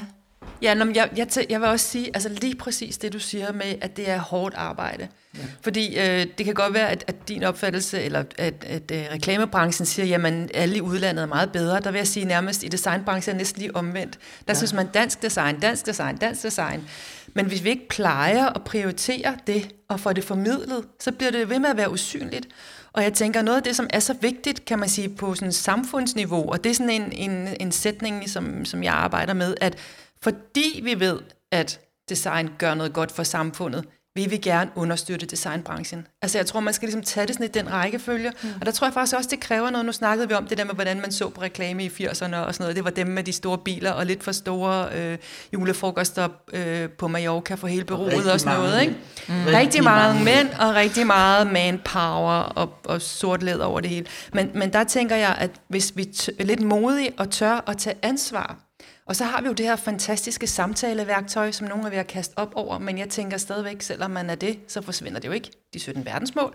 [0.62, 3.76] Ja, nå, jeg, jeg, jeg vil også sige, altså lige præcis det, du siger med,
[3.82, 5.08] at det er hårdt arbejde.
[5.38, 5.40] Ja.
[5.62, 9.14] Fordi øh, det kan godt være, at, at din opfattelse, eller at, at at øh,
[9.14, 11.80] reklamebranchen siger, jamen alle i udlandet er meget bedre.
[11.80, 14.14] Der vil jeg sige nærmest, i designbranchen er næsten lige omvendt.
[14.48, 14.54] Der ja.
[14.54, 16.88] synes man dansk design, dansk design, dansk design.
[17.34, 21.50] Men hvis vi ikke plejer at prioritere det, og få det formidlet, så bliver det
[21.50, 22.48] ved med at være usynligt.
[22.94, 25.52] Og jeg tænker, noget af det, som er så vigtigt, kan man sige, på sådan
[25.52, 29.78] samfundsniveau, og det er sådan en, en, en sætning, som, som jeg arbejder med, at
[30.26, 31.20] fordi vi ved,
[31.52, 33.86] at design gør noget godt for samfundet,
[34.16, 36.08] vil vi gerne understøtte designbranchen.
[36.22, 38.32] Altså jeg tror, man skal ligesom tage det sådan i den rækkefølge.
[38.44, 38.50] Mm.
[38.60, 39.86] Og der tror jeg faktisk også, det kræver noget.
[39.86, 42.54] Nu snakkede vi om det der med, hvordan man så på reklame i 80'erne og
[42.54, 42.76] sådan noget.
[42.76, 45.18] Det var dem med de store biler og lidt for store øh,
[45.54, 48.82] julefrokoster øh, på Mallorca for hele bureauet og sådan noget.
[48.82, 48.94] Ikke?
[49.28, 49.34] Mm.
[49.36, 53.90] Rigtig, rigtig mange, mange mænd og rigtig meget manpower og, og sort læder over det
[53.90, 54.06] hele.
[54.34, 56.10] Men, men der tænker jeg, at hvis vi
[56.40, 58.65] er lidt modige og tør at tage ansvar
[59.06, 62.38] og så har vi jo det her fantastiske samtaleværktøj, som nogen er ved at kaste
[62.38, 65.52] op over, men jeg tænker stadigvæk, selvom man er det, så forsvinder det jo ikke,
[65.74, 66.54] de 17 verdensmål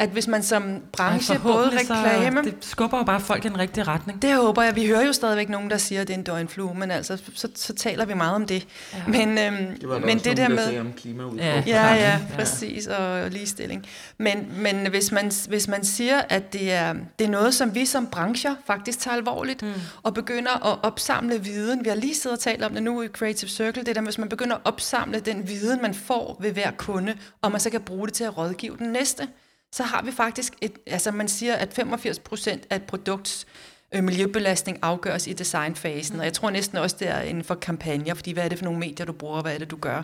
[0.00, 2.42] at hvis man som branche, Ej, både reklame...
[2.42, 4.22] det skubber jo bare folk i en rigtig retning.
[4.22, 4.76] Det håber jeg.
[4.76, 7.48] Vi hører jo stadigvæk nogen, der siger, at det er en døgnflue, men altså, så,
[7.54, 8.66] så taler vi meget om det.
[8.92, 8.98] Ja.
[9.06, 10.80] Men, øhm, det var men det der med...
[10.80, 11.38] om.
[11.38, 13.86] Ja, ja, ja, præcis, og ligestilling.
[14.18, 17.84] Men, men hvis, man, hvis man siger, at det er, det er noget, som vi
[17.84, 19.72] som brancher faktisk tager alvorligt, mm.
[20.02, 21.84] og begynder at opsamle viden.
[21.84, 24.18] Vi har lige siddet og talt om det nu i Creative Circle, det der, hvis
[24.18, 27.80] man begynder at opsamle den viden, man får ved hver kunde, og man så kan
[27.80, 29.28] bruge det til at rådgive den næste,
[29.72, 33.46] så har vi faktisk, et, altså man siger, at 85 procent af et produkts
[33.94, 38.14] øh, miljøbelastning afgøres i designfasen, og jeg tror næsten også, det er inden for kampagner,
[38.14, 40.02] fordi hvad er det for nogle medier, du bruger, hvad er det, du gør.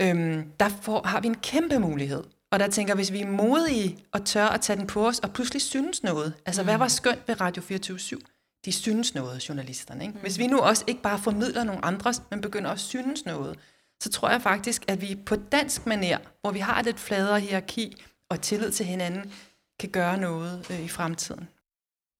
[0.00, 2.24] Øhm, der får, har vi en kæmpe mulighed.
[2.52, 5.32] Og der tænker hvis vi er modige og tør at tage den på os, og
[5.32, 6.34] pludselig synes noget.
[6.46, 6.66] Altså, mm.
[6.66, 8.18] hvad var skønt ved Radio 24 /7?
[8.64, 10.02] De synes noget, journalisterne.
[10.04, 10.14] Ikke?
[10.14, 10.20] Mm.
[10.20, 13.58] Hvis vi nu også ikke bare formidler nogle andres, men begynder at synes noget,
[14.02, 17.40] så tror jeg faktisk, at vi på dansk maner, hvor vi har et lidt fladere
[17.40, 19.32] hierarki, og tillid til hinanden
[19.80, 21.48] kan gøre noget øh, i fremtiden.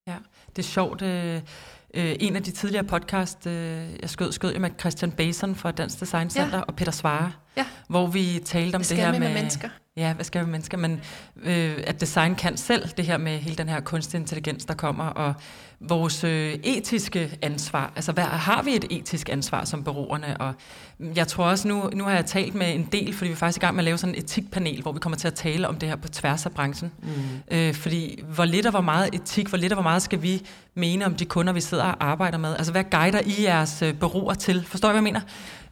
[0.06, 0.16] Ja,
[0.56, 1.02] det er sjovt.
[1.02, 1.42] Øh,
[1.94, 3.52] øh, en af de tidligere podcast, øh,
[4.02, 6.62] jeg skød, skød med Christian Bason fra Dansk Design Center ja.
[6.62, 7.66] og Peter Svare, ja.
[7.88, 9.68] hvor vi talte om det her med, med mennesker.
[10.00, 10.78] Ja, hvad skal mennesker?
[10.78, 11.00] Men
[11.42, 15.04] øh, at design kan selv det her med hele den her kunstig intelligens, der kommer,
[15.04, 15.34] og
[15.80, 17.92] vores øh, etiske ansvar.
[17.96, 20.36] Altså, hvad, har vi et etisk ansvar som bureauerne?
[20.36, 20.54] Og
[21.16, 23.56] jeg tror også, nu, nu har jeg talt med en del, fordi vi er faktisk
[23.56, 25.76] i gang med at lave sådan et etikpanel, hvor vi kommer til at tale om
[25.76, 26.92] det her på tværs af branchen.
[27.02, 27.10] Mm.
[27.50, 30.46] Øh, fordi hvor lidt og hvor meget etik, hvor lidt og hvor meget skal vi
[30.74, 32.56] mene om de kunder, vi sidder og arbejder med?
[32.56, 34.64] Altså, hvad guider I jeres øh, bureauer til?
[34.64, 35.20] Forstår I, hvad jeg mener?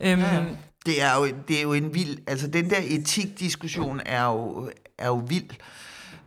[0.01, 0.43] Øhm, ja, ja
[0.89, 5.07] det er jo, det er jo en vild, altså den der etikdiskussion er jo, er
[5.07, 5.51] jo vild.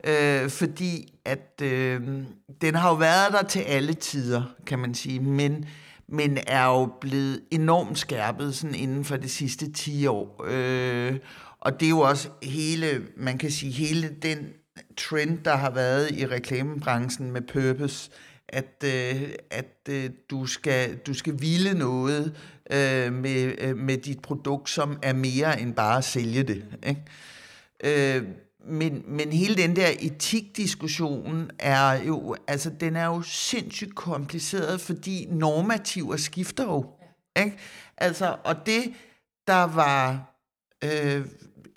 [0.03, 2.01] øh, fordi at øh,
[2.61, 5.65] den har jo været der til alle tider, kan man sige, men,
[6.07, 10.45] men er jo blevet enormt skærpet sådan inden for de sidste 10 år.
[10.47, 11.19] Øh,
[11.59, 14.37] og det er jo også hele, man kan sige, hele den
[14.97, 18.11] trend, der har været i reklamebranchen med purpose,
[18.51, 22.35] at, øh, at øh, du, skal, du skal ville noget
[22.71, 26.65] øh, med, øh, med dit produkt, som er mere end bare at sælge det.
[26.87, 28.17] Ikke?
[28.17, 28.23] Øh,
[28.65, 35.27] men, men hele den der etikdiskussion er jo, altså den er jo sindssygt kompliceret, fordi
[35.29, 36.85] normativer skifter jo.
[37.39, 37.57] Ikke?
[37.97, 38.93] Altså, og det,
[39.47, 40.31] der var
[40.83, 41.25] øh,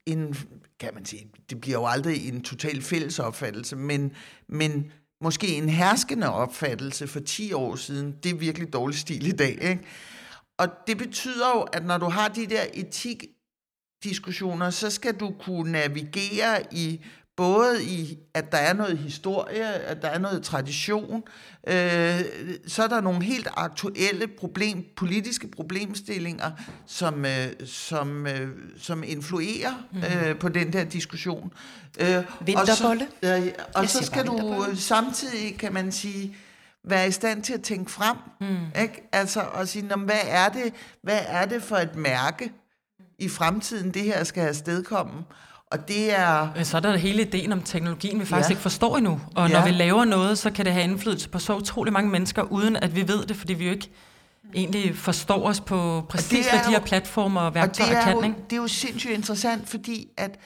[0.06, 0.36] en,
[0.80, 4.12] kan man sige, det bliver jo aldrig en total fælles opfattelse, men,
[4.48, 4.92] men
[5.24, 9.58] måske en herskende opfattelse for 10 år siden, det er virkelig dårlig stil i dag.
[9.62, 9.80] Ikke?
[10.58, 13.24] Og det betyder jo, at når du har de der etik
[14.04, 17.00] diskussioner, så skal du kunne navigere i
[17.36, 21.22] både i, at der er noget historie, at der er noget tradition,
[21.66, 22.20] øh,
[22.66, 26.50] så er der nogle helt aktuelle problem, politiske problemstillinger,
[26.86, 29.98] som, øh, som, øh, som influerer mm.
[29.98, 31.52] øh, på den der diskussion.
[32.00, 33.06] Øh, Vinterbolle.
[33.22, 36.36] Og så, øh, og så skal du samtidig, kan man sige,
[36.84, 38.80] være i stand til at tænke frem, mm.
[38.82, 39.08] ikke?
[39.12, 42.52] Altså at sige, hvad er det, hvad er det for et mærke
[43.18, 45.24] i fremtiden, det her skal afstedkomme?
[45.72, 46.48] Og det er...
[46.56, 48.52] Men så er der hele ideen om teknologien, vi faktisk ja.
[48.52, 49.20] ikke forstår endnu.
[49.36, 49.58] Og ja.
[49.58, 52.76] når vi laver noget, så kan det have indflydelse på så utrolig mange mennesker, uden
[52.76, 53.90] at vi ved det, fordi vi jo ikke
[54.54, 58.30] egentlig forstår os på præcis, hvad de her platformer og værktøjer og det er kan.
[58.30, 60.38] Jo, det er jo sindssygt interessant, fordi at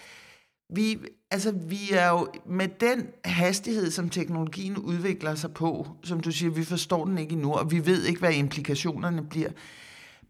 [0.75, 0.99] vi,
[1.31, 6.51] altså, vi er jo med den hastighed, som teknologien udvikler sig på, som du siger,
[6.51, 9.51] vi forstår den ikke endnu, og vi ved ikke, hvad implikationerne bliver.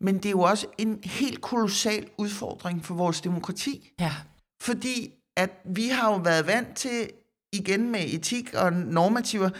[0.00, 3.92] Men det er jo også en helt kolossal udfordring for vores demokrati.
[4.00, 4.12] Ja.
[4.60, 7.10] Fordi at vi har jo været vant til,
[7.52, 9.50] igen med etik og normativer,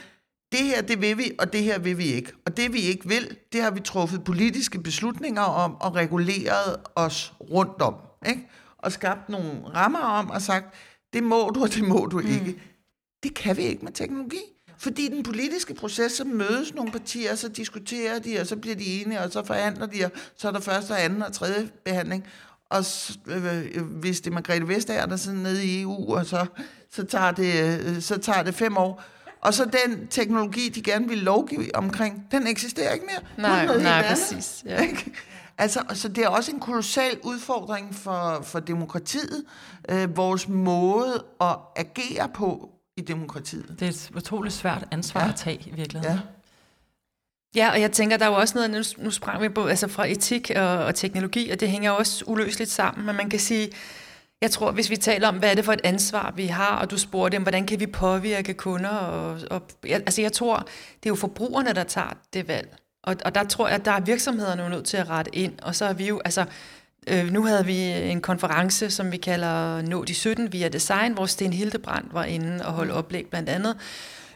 [0.53, 2.33] det her, det vil vi, og det her vil vi ikke.
[2.47, 7.33] Og det vi ikke vil, det har vi truffet politiske beslutninger om og reguleret os
[7.41, 7.95] rundt om.
[8.29, 8.49] Ikke?
[8.79, 10.75] Og skabt nogle rammer om og sagt,
[11.13, 12.51] det må du, og det må du ikke.
[12.51, 12.59] Mm.
[13.23, 14.41] Det kan vi ikke med teknologi.
[14.79, 19.01] Fordi den politiske proces, så mødes nogle partier, så diskuterer de, og så bliver de
[19.01, 22.27] enige, og så forhandler de, og så er der første, og anden og tredje behandling
[22.71, 22.85] og
[23.27, 26.47] øh, hvis det er Margrethe Vestager, der sidder nede i EU, og så,
[26.91, 29.03] så, tager det, øh, så tager det fem år.
[29.41, 33.49] Og så den teknologi, de gerne vil lovgive omkring, den eksisterer ikke mere.
[33.51, 34.63] Nej, nej, præcis.
[34.67, 34.87] Ja.
[35.61, 39.45] Altså, så det er også en kolossal udfordring for, for demokratiet,
[39.89, 43.77] øh, vores måde at agere på i demokratiet.
[43.81, 45.29] Det er et utroligt svært ansvar ja.
[45.29, 46.17] at tage i virkeligheden.
[46.17, 46.21] Ja.
[47.55, 49.89] Ja, og jeg tænker, der er jo også noget, nu, nu sprang vi på, altså
[49.89, 53.69] fra etik og, og teknologi, og det hænger også uløseligt sammen, men man kan sige,
[54.41, 56.91] jeg tror, hvis vi taler om, hvad er det for et ansvar, vi har, og
[56.91, 61.11] du spurgte dem, hvordan kan vi påvirke kunder, og, og altså jeg tror, det er
[61.11, 64.69] jo forbrugerne, der tager det valg, og, og der tror jeg, at der er virksomhederne
[64.69, 66.45] nødt til at rette ind, og så er vi jo, altså
[67.07, 71.27] øh, nu havde vi en konference, som vi kalder Nå de 17 via Design, hvor
[71.27, 73.77] Sten Hildebrand var inde og holde oplæg blandt andet,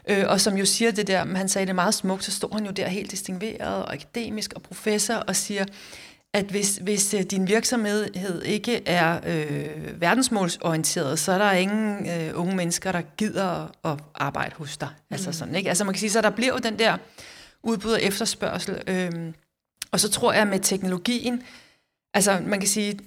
[0.09, 2.65] Øh, og som jo siger det der, han sagde det meget smukt, så står han
[2.65, 5.65] jo der helt distingueret og akademisk og professor og siger,
[6.33, 8.11] at hvis, hvis øh, din virksomhed
[8.45, 14.55] ikke er øh, verdensmålsorienteret, så er der ingen øh, unge mennesker, der gider at arbejde
[14.55, 14.89] hos dig.
[14.89, 15.13] Mm.
[15.13, 15.69] Altså sådan, ikke?
[15.69, 16.97] Altså man kan sige, så der bliver jo den der
[17.63, 18.81] udbud og efterspørgsel.
[18.87, 19.11] Øh,
[19.91, 21.43] og så tror jeg med teknologien,
[22.13, 22.99] altså man kan sige,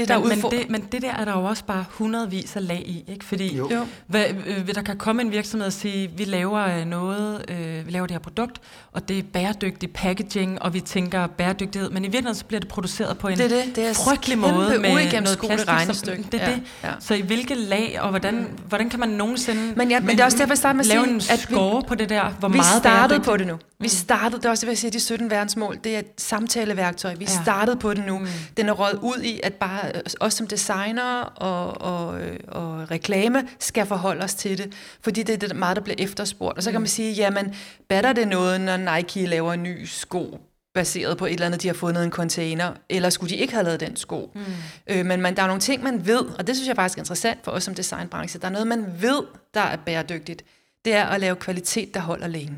[0.00, 2.68] det, der men, men, det, men det der er der jo også bare hundredvis af
[2.68, 3.24] lag i, ikke?
[3.24, 3.86] Fordi jo.
[4.06, 7.90] Hvad, øh, der kan komme en virksomhed og sige, vi laver øh, noget, øh, vi
[7.90, 8.60] laver det her produkt,
[8.92, 12.68] og det er bæredygtig packaging, og vi tænker bæredygtighed, men i virkeligheden så bliver det
[12.68, 16.32] produceret på en det, det, det er frygtelig måde med noget plastik.
[16.32, 16.62] Det er ja, det.
[16.84, 16.92] Ja.
[17.00, 18.58] Så i hvilke lag, og hvordan, mm.
[18.68, 21.08] hvordan kan man nogensinde men, ja, men det er også derfor, jeg med at lave
[21.08, 23.54] en score på det der, hvor vi meget startede på det nu.
[23.54, 23.88] Vi mm.
[23.88, 27.14] startede, det er også det, jeg sige, de 17 verdensmål, det er et samtaleværktøj.
[27.14, 27.42] Vi ja.
[27.42, 28.18] startede på det nu.
[28.18, 28.26] Mm.
[28.56, 29.87] Den er røget ud i, at bare
[30.20, 35.48] os som designer og, og, og reklame skal forholde os til det, fordi det er
[35.48, 36.56] det meget, der bliver efterspurgt.
[36.56, 37.54] Og så kan man sige, jamen,
[37.88, 40.40] batter det noget, når Nike laver en ny sko,
[40.74, 43.64] baseret på et eller andet, de har fundet en container, eller skulle de ikke have
[43.64, 44.30] lavet den sko?
[44.34, 44.40] Mm.
[44.86, 47.02] Øh, men man, der er nogle ting, man ved, og det synes jeg faktisk er
[47.02, 49.22] interessant for os som designbranche, der er noget, man ved,
[49.54, 50.44] der er bæredygtigt.
[50.84, 52.56] Det er at lave kvalitet, der holder længe.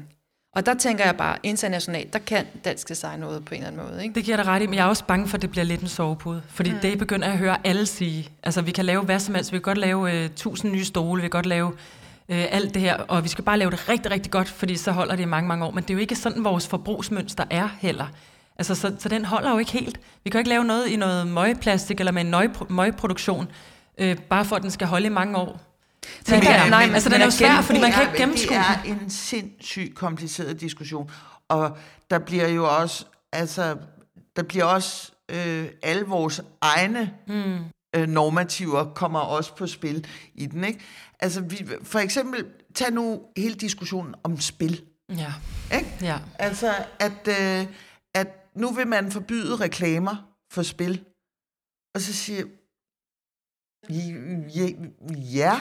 [0.56, 3.90] Og der tænker jeg bare, internationalt, der kan dansk design noget på en eller anden
[3.90, 4.02] måde.
[4.02, 4.14] Ikke?
[4.14, 5.80] Det giver dig ret i, men jeg er også bange for, at det bliver lidt
[5.80, 6.42] en sovepude.
[6.48, 6.78] Fordi mm.
[6.78, 8.28] det begynder at høre alle sige.
[8.42, 9.52] Altså, vi kan lave hvad som helst.
[9.52, 11.74] Vi kan godt lave uh, tusind nye stole, vi kan godt lave uh,
[12.28, 15.16] alt det her, og vi skal bare lave det rigtig, rigtig godt, fordi så holder
[15.16, 15.70] det i mange, mange år.
[15.70, 18.06] Men det er jo ikke sådan, vores forbrugsmønster er heller.
[18.58, 20.00] Altså, så, så den holder jo ikke helt.
[20.24, 23.48] Vi kan jo ikke lave noget i noget møgplastik eller med en møgproduktion,
[24.02, 25.69] uh, bare for at den skal holde i mange år.
[26.24, 26.70] Tænker jeg.
[26.70, 28.82] nej, Nej, altså men den er jo svær, fordi man kan ikke gennemskue Det er
[28.84, 31.10] en sindssygt kompliceret diskussion.
[31.48, 31.78] Og
[32.10, 33.76] der bliver jo også, altså,
[34.36, 37.58] der bliver også øh, alle vores egne mm.
[37.96, 40.80] øh, normativer kommer også på spil i den, ikke?
[41.20, 44.84] Altså, vi, for eksempel, tag nu hele diskussionen om spil,
[45.16, 45.32] Ja,
[45.74, 45.96] ikke?
[46.02, 46.18] ja.
[46.38, 47.66] Altså, at, øh,
[48.14, 50.16] at nu vil man forbyde reklamer
[50.52, 51.04] for spil.
[51.94, 52.44] Og så siger
[54.54, 54.76] jeg,
[55.34, 55.60] ja,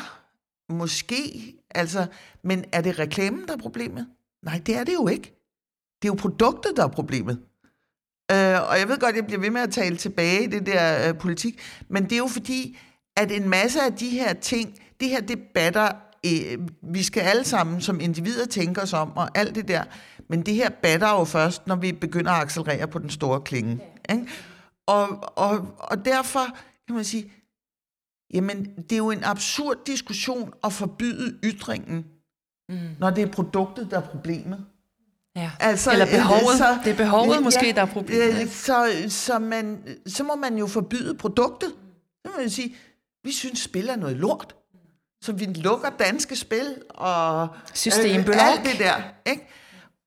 [0.70, 2.06] måske, altså,
[2.44, 4.08] men er det reklamen, der er problemet?
[4.44, 5.36] Nej, det er det jo ikke.
[6.02, 7.40] Det er jo produktet, der er problemet.
[8.32, 11.10] Øh, og jeg ved godt, jeg bliver ved med at tale tilbage i det der
[11.10, 12.78] øh, politik, men det er jo fordi,
[13.18, 15.92] at en masse af de her ting, det her debatter,
[16.26, 16.58] øh,
[16.94, 19.84] vi skal alle sammen som individer tænke os om, og alt det der,
[20.30, 23.80] men det her batter jo først, når vi begynder at accelerere på den store klinge.
[24.10, 24.28] Ikke?
[24.88, 26.46] Og, og, og derfor
[26.88, 27.32] kan man sige,
[28.34, 32.06] jamen, det er jo en absurd diskussion at forbyde ytringen,
[32.70, 32.78] mm.
[33.00, 34.66] når det er produktet, der er problemet.
[35.36, 35.52] ja.
[35.60, 36.62] Altså, Eller behovet.
[36.80, 38.48] øh, Det er behovet måske, der er problemet, øh?
[38.50, 41.70] Så, så, man, så må man jo forbyde produktet.
[42.26, 42.76] Så må man sige,
[43.24, 44.56] vi synes, spil er noget lort.
[45.22, 48.36] Så vi lukker danske spil og Systemblok.
[48.40, 48.96] alt det der.
[49.26, 49.48] Ikke?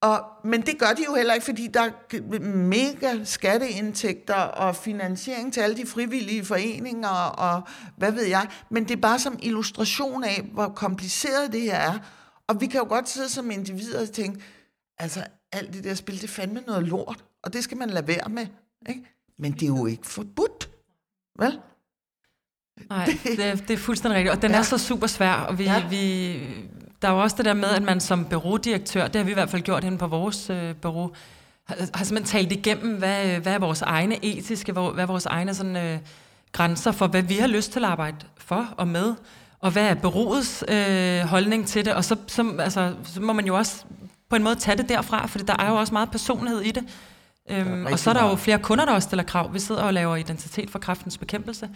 [0.02, 5.52] Og, men det gør de jo heller ikke, fordi der er mega skatteindtægter og finansiering
[5.52, 7.62] til alle de frivillige foreninger og
[7.96, 8.48] hvad ved jeg.
[8.70, 11.98] Men det er bare som illustration af, hvor kompliceret det her er.
[12.46, 14.40] Og vi kan jo godt sidde som individer og tænke,
[14.98, 18.08] altså alt det der spil, det er fandme noget lort, og det skal man lade
[18.08, 18.46] være med.
[18.88, 19.02] Ikke?
[19.38, 20.70] Men det er jo ikke forbudt.
[21.38, 21.58] Vel?
[22.90, 24.36] Nej, det, er- det er fuldstændig rigtigt.
[24.36, 24.56] Og den ja.
[24.58, 25.64] er så super svær, og vi.
[25.64, 25.88] Ja.
[25.88, 26.32] vi,
[27.02, 29.34] der er jo også det der med, at man som bureaudirektør, det har vi i
[29.34, 31.10] hvert fald gjort inde på vores øh, bureau,
[31.64, 35.06] har, har simpelthen talt igennem, hvad, øh, hvad er vores egne etiske, hvor- hvad er
[35.06, 35.98] vores egne sådan, øh,
[36.52, 39.14] grænser for, hvad vi har lyst til at arbejde for og med,
[39.60, 43.46] og hvad er bureauets øh, holdning til det, og så, så, altså, så må man
[43.46, 43.84] jo også
[44.28, 46.84] på en måde tage det derfra, for der er jo også meget personlighed i det.
[47.52, 48.38] Øhm, og så er der jo meget.
[48.38, 49.54] flere kunder, der også stiller krav.
[49.54, 51.68] Vi sidder og laver identitet for kraftens bekæmpelse.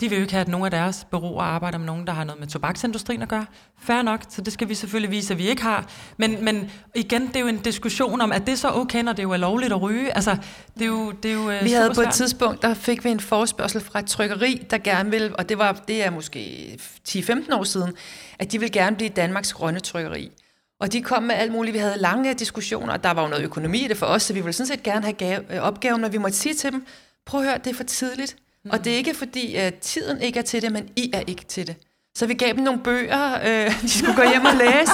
[0.00, 2.24] De vil jo ikke have, at nogen af deres bureauer arbejder med nogen, der har
[2.24, 3.46] noget med tobaksindustrien at gøre.
[3.78, 5.86] Fair nok, så det skal vi selvfølgelig vise, at vi ikke har.
[6.16, 9.22] Men, men igen, det er jo en diskussion om, at det så okay, når det
[9.22, 10.14] jo er lovligt at ryge.
[10.14, 10.36] Altså,
[10.74, 13.10] det er jo, det er jo øh, Vi havde på et tidspunkt, der fik vi
[13.10, 16.78] en forespørgsel fra et trykkeri, der gerne ville, og det, var, det er måske
[17.08, 17.92] 10-15 år siden,
[18.38, 20.30] at de ville gerne blive Danmarks grønne trykkeri.
[20.80, 21.74] Og de kom med alt muligt.
[21.74, 24.32] Vi havde lange diskussioner, og der var jo noget økonomi i det for os, så
[24.32, 26.86] vi ville sådan set gerne have gave, øh, opgaven, men vi måtte sige til dem,
[27.26, 28.36] prøv at høre, det er for tidligt.
[28.64, 28.70] Mm.
[28.70, 31.44] Og det er ikke fordi, at tiden ikke er til det, men I er ikke
[31.44, 31.76] til det.
[32.18, 34.92] Så vi gav dem nogle bøger, øh, de skulle gå hjem og læse.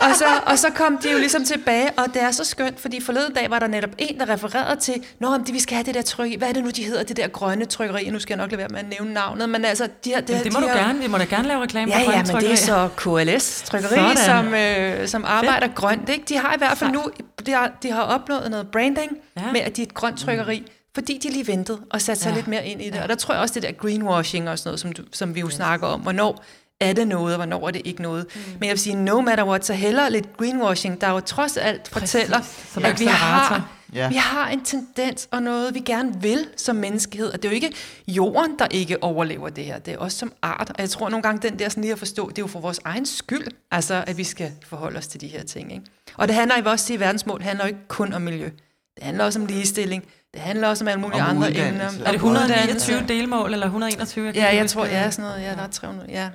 [0.00, 3.00] og, så, og så kom de jo ligesom tilbage, og det er så skønt, fordi
[3.00, 5.84] forleden dag var der netop en, der refererede til, Nå, om de, vi skal have
[5.84, 8.34] det der tryk, hvad er det nu, de hedder, det der grønne trykkeri, nu skal
[8.34, 10.60] jeg nok lade være med at nævne navnet, men altså, de her, Men det må
[10.60, 10.98] de du her, gerne.
[10.98, 14.16] Vi må da gerne lave reklame Ja, for ja, men det er så KLS Trykkeri,
[14.16, 16.08] som, øh, som arbejder grønt.
[16.08, 16.24] Ikke?
[16.28, 17.02] De har i hvert fald nu,
[17.46, 19.52] de har, de har opnået noget branding Ja.
[19.52, 20.62] med, at de er et grønt trykkeri,
[20.96, 22.34] fordi de lige ventede og satte sig Ja.
[22.34, 22.36] ja.
[22.38, 23.00] lidt mere ind i det.
[23.02, 25.40] Og der tror jeg også, det der greenwashing og sådan noget, som, du, som vi
[25.40, 26.44] jo snakker om, hvornår
[26.80, 28.26] er det noget, og hvornår er det ikke noget.
[28.34, 28.40] Mm.
[28.52, 31.88] Men jeg vil sige, no matter what, så hellere lidt greenwashing, der jo trods alt
[31.88, 32.40] fortæller,
[32.72, 34.08] Som at vi har, Ja.
[34.08, 37.26] vi har en tendens og noget, vi gerne vil som menneskehed.
[37.26, 37.72] Og det er jo ikke
[38.08, 39.78] jorden, der ikke overlever det her.
[39.78, 40.70] Det er os som art.
[40.70, 42.60] Og jeg tror nogle gange, den der sådan lige at forstå, det er jo for
[42.60, 45.72] vores egen skyld, altså at vi skal forholde os til de her ting.
[45.72, 45.84] Ikke?
[46.16, 48.50] Og det handler, vil også sige, verdensmål handler jo ikke kun om miljø.
[48.96, 50.04] Det handler også om ligestilling.
[50.34, 51.84] Det handler også om alle mulige Om andre emner.
[51.84, 53.14] Er det Om 129 uddannelse.
[53.14, 54.32] delmål, eller 121?
[54.32, 54.90] kan Ja, jeg tror, det.
[54.92, 55.42] ja, sådan noget.
[55.42, 56.10] Ja, der er 300.
[56.10, 56.28] Ja.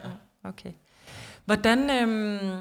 [0.46, 0.70] Okay.
[1.46, 2.58] Hvordan, øhm,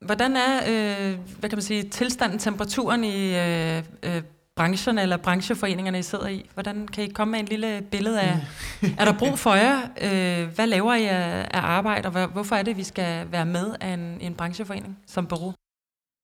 [0.00, 4.22] hvordan er, øh, hvad kan man sige, tilstanden, temperaturen i øh, øh,
[4.56, 6.50] branchen eller brancheforeningerne, I sidder i?
[6.54, 8.36] Hvordan kan I komme med en lille billede af,
[8.98, 9.76] er der brug for jer?
[10.00, 13.74] Øh, hvad laver I af, af arbejde, og hvorfor er det, vi skal være med
[13.80, 15.52] af en, en brancheforening som bureau?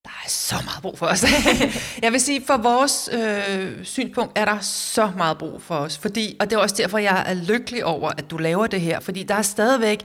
[0.05, 1.25] Der er så meget brug for os.
[2.03, 5.99] jeg vil sige, for vores øh, synspunkt er der så meget brug for os.
[5.99, 9.01] Fordi, og det er også derfor, jeg er lykkelig over, at du laver det her.
[9.01, 10.03] Fordi der er stadigvæk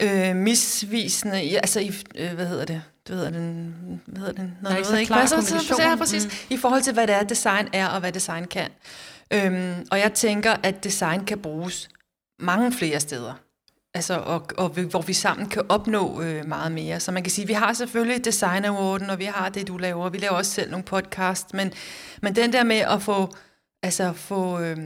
[0.00, 2.82] øh, misvisende, altså i, øh, hvad hedder det?
[3.08, 3.74] Du ved, den,
[4.06, 4.58] hvad hedder den?
[4.64, 5.82] Er ikke så noget, klar så-.
[5.82, 6.24] Ja, præcis.
[6.24, 6.30] Mm.
[6.50, 8.70] I forhold til, hvad det er, design er, og hvad design kan.
[9.30, 11.88] Øhm, og jeg tænker, at design kan bruges
[12.40, 13.32] mange flere steder.
[13.96, 17.00] Altså, og, og vi- hvor vi sammen kan opnå øh, meget mere.
[17.00, 20.08] Så man kan sige, vi har selvfølgelig Design Awarden, og vi har det, du laver.
[20.08, 21.72] Vi laver også selv nogle podcast, men,
[22.22, 23.34] men den der med at få,
[23.82, 24.78] altså få, øh,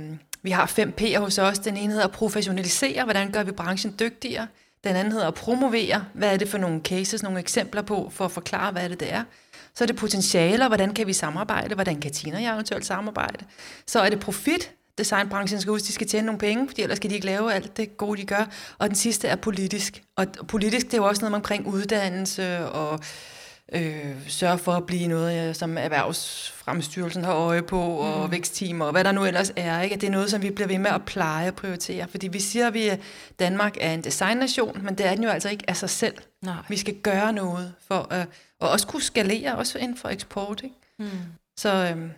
[0.43, 1.59] vi har 5P'er hos os.
[1.59, 4.47] Den ene hedder at professionalisere, hvordan gør vi branchen dygtigere.
[4.85, 8.25] Den anden hedder at promovere, hvad er det for nogle cases, nogle eksempler på, for
[8.25, 9.25] at forklare, hvad det, det er.
[9.75, 13.45] Så er det potentialer, hvordan kan vi samarbejde, hvordan kan Tina og jeg eventuelt samarbejde.
[13.87, 17.11] Så er det profit, designbranchen skal huske, de skal tjene nogle penge, fordi ellers skal
[17.11, 18.45] de ikke lave alt det gode, de gør.
[18.79, 20.03] Og den sidste er politisk.
[20.17, 23.01] Og politisk, det er jo også noget omkring uddannelse og
[23.73, 28.31] øh, sørge for at blive noget, som Erhvervsfremstyrelsen har øje på, og mm.
[28.31, 29.81] vækstteam, og hvad der nu ellers er.
[29.81, 29.95] Ikke?
[29.95, 32.09] At det er noget, som vi bliver ved med at pleje og prioritere.
[32.09, 32.97] Fordi vi siger, at vi er,
[33.39, 36.15] Danmark er en designnation, men det er den jo altså ikke af sig selv.
[36.43, 36.55] Nej.
[36.69, 38.29] Vi skal gøre noget for at
[38.61, 40.61] og også kunne skalere, også inden for eksport.
[40.65, 40.77] Ikke?
[40.99, 41.09] Mm.
[41.57, 42.11] Så, øh,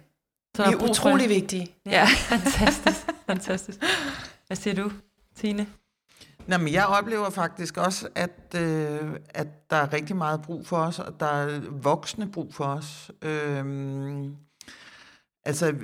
[0.56, 1.34] så vi er utrolig for...
[1.34, 1.74] vigtige.
[1.86, 2.06] Ja, ja.
[2.06, 3.06] fantastisk.
[3.30, 3.78] fantastisk.
[4.46, 4.92] Hvad siger du,
[5.36, 5.66] Tine?
[6.46, 10.76] Nå, men jeg oplever faktisk også, at, øh, at der er rigtig meget brug for
[10.76, 13.10] os, og der er voksne brug for os.
[13.22, 14.36] Øhm,
[15.44, 15.74] altså,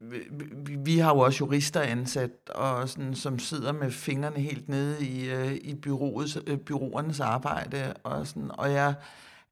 [0.00, 5.06] vi, vi har jo også jurister ansat, og sådan, som sidder med fingrene helt nede
[5.06, 7.94] i, øh, i byråets, øh, byråernes arbejde.
[8.02, 8.94] Og, sådan, og jeg,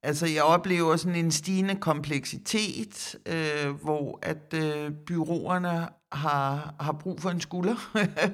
[0.03, 7.21] altså, jeg oplever sådan en stigende kompleksitet, øh, hvor at øh, byråerne har, har brug
[7.21, 7.77] for en skulder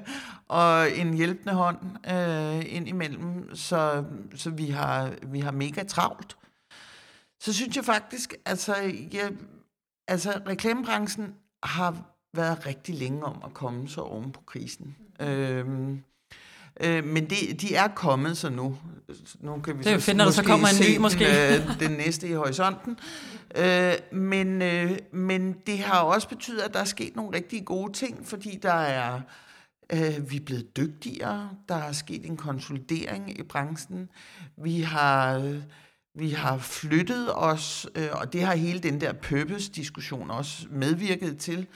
[0.49, 1.79] og en hjælpende hånd
[2.11, 4.05] øh, indimellem, så,
[4.35, 6.37] så vi, har, vi har mega travlt.
[7.41, 8.75] Så synes jeg faktisk, altså,
[9.13, 9.33] jeg,
[10.09, 11.97] altså reklamebranchen har
[12.35, 14.97] været rigtig længe om at komme så oven på krisen.
[15.21, 15.67] Øh,
[16.81, 18.79] øh, men det, de er kommet så nu.
[19.41, 21.25] Nu kan vi det er jo fedt, når der så kommer en ny måske.
[21.25, 22.99] Den, øh, den næste i horisonten.
[23.57, 27.93] Øh, men, øh, men det har også betydet, at der er sket nogle rigtig gode
[27.93, 29.21] ting, fordi der er
[29.93, 31.51] øh, vi er blevet dygtigere.
[31.69, 34.09] Der er sket en konsolidering i branchen.
[34.57, 35.55] Vi har
[36.15, 41.67] vi har flyttet os, øh, og det har hele den der purpose-diskussion også medvirket til.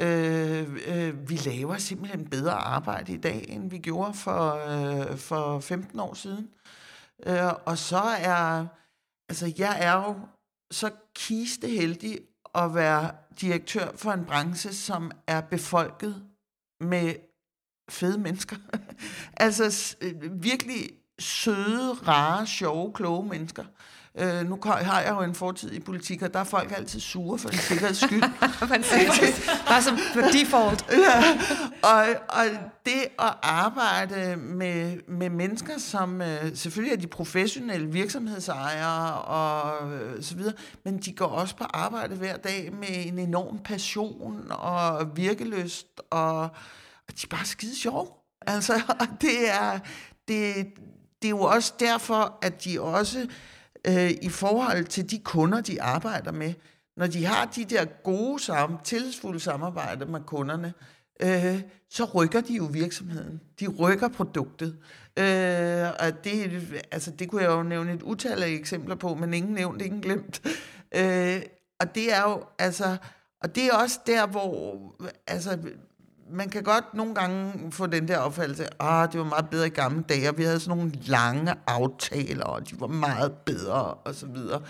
[0.00, 5.60] Øh, øh, vi laver simpelthen bedre arbejde i dag, end vi gjorde for, øh, for
[5.60, 6.50] 15 år siden.
[7.26, 8.66] Øh, og så er,
[9.28, 10.16] altså jeg er jo
[10.70, 12.18] så kisteheldig
[12.54, 16.24] at være direktør for en branche, som er befolket
[16.80, 17.14] med
[17.90, 18.56] fede mennesker.
[19.36, 23.64] altså øh, virkelig søde, rare, sjove, kloge mennesker.
[23.64, 23.93] Øh,
[24.44, 27.48] nu har jeg jo en fortid i politik, og der er folk altid sure for
[27.48, 28.22] en sikkerheds skyld.
[29.68, 29.98] Bare som
[30.32, 30.86] default.
[31.08, 31.38] ja,
[31.82, 32.44] og, og
[32.86, 40.22] det at arbejde med, med mennesker, som øh, selvfølgelig er de professionelle virksomhedsejere og øh,
[40.22, 40.54] så videre,
[40.84, 46.40] men de går også på arbejde hver dag med en enorm passion og virkeløst, og,
[47.08, 48.06] og de er bare skide sjove.
[48.46, 48.72] Altså,
[49.20, 49.78] det er,
[50.28, 50.54] det,
[51.22, 53.26] det er jo også derfor, at de også
[53.88, 56.54] øh, i forhold til de kunder, de arbejder med,
[56.96, 60.72] når de har de der gode, sammen, tillidsfulde samarbejder med kunderne,
[61.22, 63.40] øh, så rykker de jo virksomheden.
[63.60, 64.76] De rykker produktet.
[65.18, 69.34] Øh, og det, altså, det kunne jeg jo nævne et utal af eksempler på, men
[69.34, 70.42] ingen nævnt, ingen glemt.
[70.96, 71.42] Øh,
[71.80, 72.96] og det er jo, altså,
[73.40, 74.78] og det er også der, hvor,
[75.26, 75.58] altså,
[76.30, 79.70] man kan godt nogle gange få den der opfattelse, ah, det var meget bedre i
[79.70, 84.14] gamle dage, og vi havde sådan nogle lange aftaler, og de var meget bedre, og
[84.14, 84.62] så videre.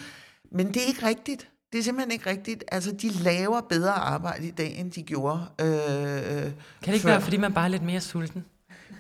[0.53, 1.49] Men det er ikke rigtigt.
[1.73, 2.65] Det er simpelthen ikke rigtigt.
[2.73, 6.53] Altså, de laver bedre arbejde i dag, end de gjorde øh, Kan
[6.85, 7.11] det ikke før.
[7.11, 8.45] være, fordi man bare er lidt mere sulten?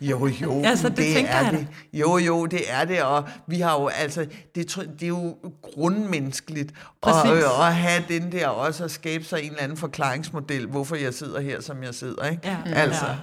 [0.00, 1.66] Jo, jo, altså, det, det er det.
[1.92, 6.72] Jo, jo, det er det, og vi har jo, altså, det, det er jo grundmenneskeligt
[7.02, 10.96] at, øh, at have den der også at skabe sig en eller anden forklaringsmodel, hvorfor
[10.96, 12.48] jeg sidder her, som jeg sidder, ikke?
[12.48, 12.56] Ja.
[12.74, 13.06] Altså.
[13.06, 13.14] Ja.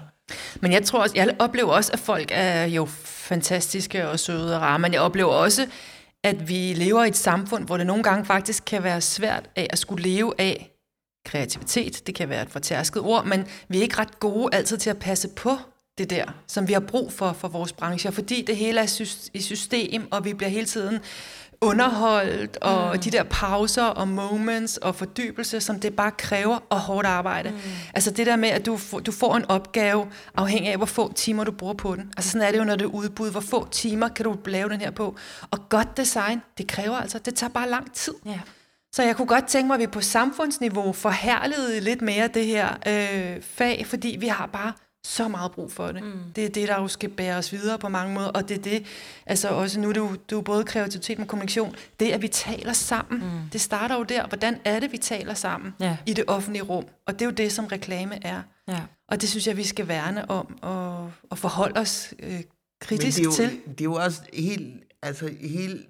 [0.61, 4.61] Men jeg tror også, jeg oplever også, at folk er jo fantastiske og søde og
[4.61, 5.67] rare, men jeg oplever også,
[6.24, 9.67] at vi lever i et samfund, hvor det nogle gange faktisk kan være svært af
[9.69, 10.72] at skulle leve af
[11.26, 12.07] kreativitet.
[12.07, 14.99] Det kan være et fortærsket ord, men vi er ikke ret gode altid til at
[14.99, 15.57] passe på
[16.02, 19.02] det der, som vi har brug for for vores branche, fordi det hele er
[19.34, 20.99] i system, og vi bliver hele tiden
[21.62, 23.02] underholdt, og mm.
[23.02, 27.49] de der pauser og moments og fordybelse, som det bare kræver, og hårdt arbejde.
[27.49, 27.58] Mm.
[27.93, 31.43] Altså det der med, at du, du får en opgave, afhængig af, hvor få timer
[31.43, 32.14] du bruger på den.
[32.18, 33.32] Altså sådan er det jo, når det er udbud.
[33.32, 35.16] Hvor få timer kan du lave den her på?
[35.52, 38.14] Og godt design, det kræver altså, det tager bare lang tid.
[38.28, 38.39] Yeah.
[38.93, 42.70] Så jeg kunne godt tænke mig, at vi på samfundsniveau forhærligede lidt mere det her
[42.88, 44.74] øh, fag, fordi vi har bare
[45.04, 46.04] så meget brug for det.
[46.04, 46.20] Mm.
[46.36, 48.62] Det er det, der jo skal bære os videre på mange måder, og det er
[48.62, 48.86] det,
[49.26, 52.74] altså også nu er du, du er både kreativitet med kommunikation, det at vi taler
[52.74, 53.49] sammen, mm.
[53.54, 55.97] det starter jo der, hvordan er det, vi taler sammen ja.
[56.06, 58.41] i det offentlige rum, og det er jo det, som reklame er.
[58.68, 58.80] Ja.
[59.08, 62.41] Og det synes jeg, vi skal værne om, og, og forholde os øh,
[62.82, 63.60] kritisk Men det er jo, til.
[63.72, 65.88] Det er jo også helt, altså helt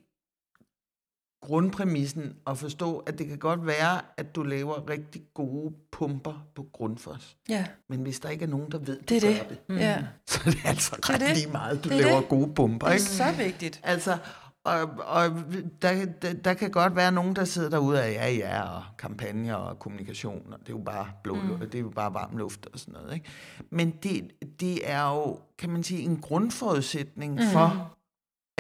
[1.42, 6.66] grundpræmissen at forstå, at det kan godt være, at du laver rigtig gode pumper på
[6.74, 7.38] grundfos.
[7.50, 7.66] Ja.
[7.90, 9.50] Men hvis der ikke er nogen, der ved, det er det.
[9.50, 9.78] det, mm.
[9.78, 10.04] ja.
[10.28, 12.30] så er det altså ret det lige meget, du det laver det.
[12.30, 12.88] gode pumper.
[12.88, 13.04] Det er ikke?
[13.04, 13.80] så vigtigt.
[13.84, 14.18] Altså,
[14.64, 15.30] og, og
[15.82, 19.56] der, der, der kan godt være nogen, der sidder derude af, ja, ja, og kampagner
[19.56, 21.60] og kommunikation, og det er jo bare blå, mm.
[21.60, 23.14] det er jo bare varm luft og sådan noget.
[23.14, 23.26] Ikke?
[23.70, 27.42] Men det, det er jo, kan man sige, en grundforudsætning mm.
[27.54, 27.98] for,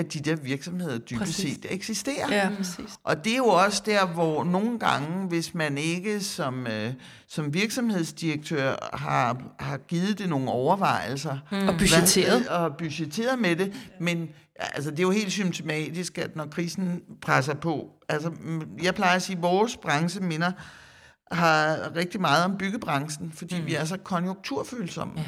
[0.01, 1.55] at de der virksomheder dybest præcis.
[1.55, 2.35] set eksisterer.
[2.35, 2.85] Ja, præcis.
[3.03, 6.93] Og det er jo også der, hvor nogle gange, hvis man ikke som, øh,
[7.27, 11.37] som virksomhedsdirektør har, har givet det nogle overvejelser.
[11.51, 11.67] Mm.
[11.67, 12.47] Og budgetteret.
[12.47, 13.73] Og budgetteret med det.
[13.99, 18.31] Men altså, det er jo helt symptomatisk, at når krisen presser på, altså
[18.83, 20.51] jeg plejer at sige, at vores branche minder
[21.31, 23.65] har rigtig meget om byggebranchen, fordi mm.
[23.65, 25.13] vi er så konjunkturfølsomme.
[25.17, 25.23] Ja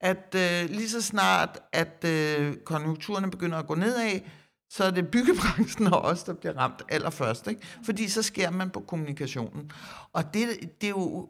[0.00, 4.20] at øh, lige så snart, at øh, konjunkturerne begynder at gå nedad,
[4.70, 7.46] så er det byggebranchen og os, der bliver ramt allerførst.
[7.46, 7.60] Ikke?
[7.84, 9.70] Fordi så sker man på kommunikationen.
[10.12, 10.48] Og det,
[10.80, 11.28] det, er, jo,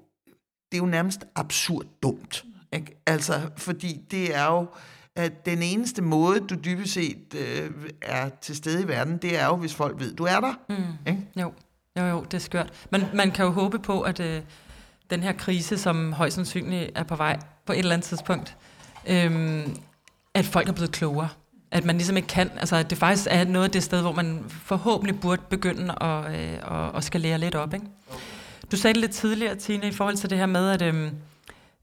[0.73, 2.45] det er jo nærmest absurd dumt.
[2.73, 3.03] Ikke?
[3.07, 4.67] Altså, fordi det er jo,
[5.17, 7.71] at den eneste måde, du dybest set øh,
[8.03, 10.55] er til stede i verden, det er jo, hvis folk ved, du er der.
[10.69, 11.11] Mm.
[11.13, 11.29] Ikke?
[11.37, 11.53] Jo.
[11.99, 12.87] jo, jo, det er skørt.
[12.91, 14.43] Men man kan jo håbe på, at øh,
[15.11, 18.57] den her krise, som højst sandsynligt er på vej på et eller andet tidspunkt,
[19.07, 19.77] øhm,
[20.35, 21.29] at folk er blevet klogere.
[21.71, 24.13] At man ligesom ikke kan, altså at det faktisk er noget af det sted, hvor
[24.13, 27.75] man forhåbentlig burde begynde at, øh, at, at skal lære lidt op.
[27.75, 27.87] Ikke?
[28.73, 31.11] Du sagde det lidt tidligere, Tine, i forhold til det her med, at øh,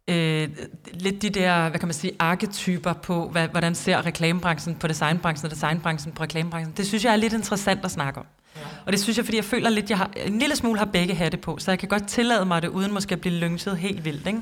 [0.07, 0.49] øh,
[0.93, 5.45] lidt de der, hvad kan man sige, arketyper på, hvad, hvordan ser reklamebranchen på designbranchen,
[5.45, 6.73] og designbranchen på reklamebranchen.
[6.77, 8.25] Det synes jeg er lidt interessant at snakke om.
[8.55, 8.61] Ja.
[8.85, 11.15] Og det synes jeg, fordi jeg føler lidt, jeg har en lille smule har begge
[11.15, 14.05] hatte på, så jeg kan godt tillade mig det, uden måske at blive lynchet helt
[14.05, 14.27] vildt.
[14.27, 14.41] Ikke?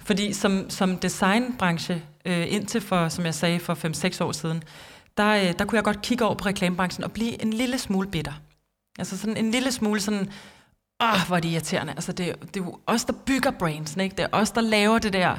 [0.00, 4.62] Fordi som, som designbranche, øh, indtil for, som jeg sagde, for 5-6 år siden,
[5.16, 8.08] der, øh, der kunne jeg godt kigge over på reklamebranchen og blive en lille smule
[8.08, 8.32] bitter.
[8.98, 10.30] Altså sådan en lille smule sådan,
[11.02, 11.92] åh, hvor er det irriterende.
[11.92, 14.16] Altså det, det er jo os, der bygger brands, ikke?
[14.16, 15.38] Det er os, der laver det der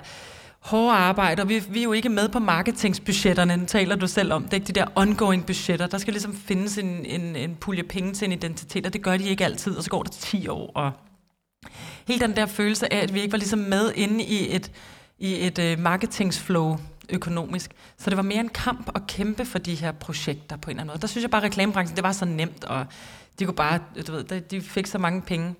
[0.61, 4.33] hårde arbejde, og vi, vi er jo ikke med på marketingsbudgetterne, nu taler du selv
[4.33, 4.43] om.
[4.43, 5.87] Det er ikke de der ongoing budgetter.
[5.87, 9.17] Der skal ligesom findes en, en, en pulje penge til en identitet, og det gør
[9.17, 10.91] de ikke altid, og så går det 10 år, og
[12.07, 14.71] hele den der følelse af, at vi ikke var ligesom med inde i et,
[15.19, 16.77] i et øh, marketingsflow
[17.09, 17.71] økonomisk.
[17.97, 20.81] Så det var mere en kamp at kæmpe for de her projekter på en eller
[20.81, 21.01] anden måde.
[21.01, 22.85] Der synes jeg bare, at reklamebranchen, det var så nemt, og
[23.39, 25.55] de kunne bare, du ved, de fik så mange penge.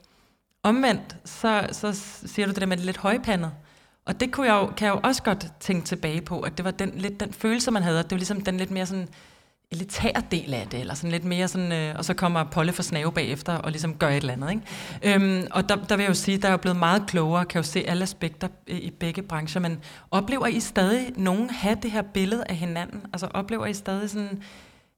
[0.63, 1.93] Omvendt, så, så
[2.25, 3.51] siger du det der med det lidt højpandet.
[4.05, 6.65] Og det kunne jeg jo, kan jeg jo også godt tænke tilbage på, at det
[6.65, 9.09] var den, lidt den følelse, man havde, at det var ligesom den lidt mere sådan
[9.71, 12.83] elitær del af det, eller sådan lidt mere sådan, øh, og så kommer Polle for
[12.83, 14.51] snave bagefter og ligesom gør et eller andet.
[14.51, 15.15] Ikke?
[15.15, 17.59] Øhm, og der, der vil jeg jo sige, der er jo blevet meget klogere, kan
[17.59, 19.79] jo se alle aspekter i begge brancher, men
[20.11, 23.01] oplever I stadig nogen have det her billede af hinanden?
[23.13, 24.43] Altså oplever I stadig sådan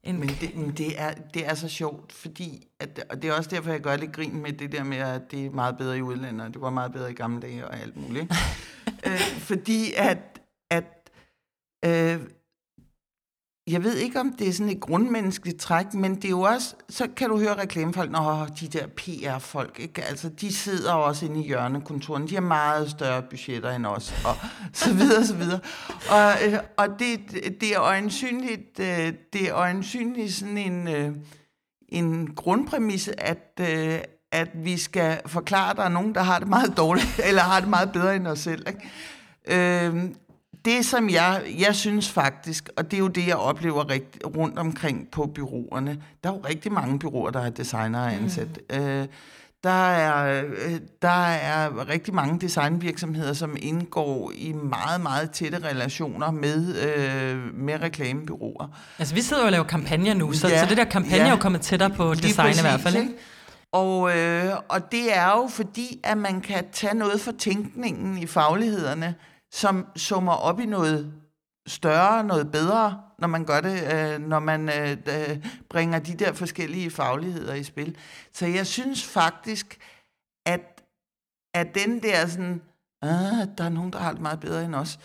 [0.03, 0.19] en...
[0.19, 3.49] Men det, men det, er, det er så sjovt, fordi, at, og det er også
[3.49, 6.01] derfor, jeg gør lidt grin med det der med, at det er meget bedre i
[6.01, 8.33] udlandet, og det var meget bedre i gamle dage og alt muligt.
[9.07, 11.09] øh, fordi at, at
[11.85, 12.19] øh,
[13.67, 16.75] jeg ved ikke, om det er sådan et grundmenneskeligt træk, men det er jo også,
[16.89, 20.03] så kan du høre reklamefolk, når de der PR-folk, ikke?
[20.03, 24.35] Altså, de sidder også inde i hjørnekontoren, de har meget større budgetter end os, og
[24.73, 25.59] så videre, så videre.
[26.09, 27.19] Og, øh, og det,
[27.61, 31.11] det er øjensynligt, øh, det er øjensynligt sådan en, øh,
[31.89, 33.99] en grundpræmisse, at, øh,
[34.31, 37.59] at vi skal forklare, at der er nogen, der har det meget dårligt, eller har
[37.59, 38.89] det meget bedre end os selv, ikke?
[39.47, 40.15] Øhm,
[40.65, 44.59] det, som jeg, jeg synes faktisk, og det er jo det, jeg oplever rigt, rundt
[44.59, 48.59] omkring på byråerne, der er jo rigtig mange byråer, der er designere ansat.
[48.69, 48.75] Mm.
[48.75, 49.07] Øh,
[49.63, 56.31] der er, øh, der er rigtig mange designvirksomheder, som indgår i meget, meget tætte relationer
[56.31, 58.77] med, øh, med reklamebyråer.
[58.99, 61.27] Altså, vi sidder jo og laver kampagner nu, så, ja, så det der kampagne ja,
[61.27, 63.13] er jo kommet tættere på design præcis, i hvert fald, ikke?
[63.71, 68.27] Og, øh, og det er jo fordi, at man kan tage noget for tænkningen i
[68.27, 69.15] faglighederne,
[69.53, 71.13] som summer op i noget
[71.67, 76.91] større, noget bedre, når man gør det, øh, når man øh, bringer de der forskellige
[76.91, 77.97] fagligheder i spil.
[78.31, 79.77] Så jeg synes faktisk,
[80.45, 80.83] at,
[81.53, 82.61] at den der sådan,
[83.01, 84.99] ah, der er nogen, der har det meget bedre end os.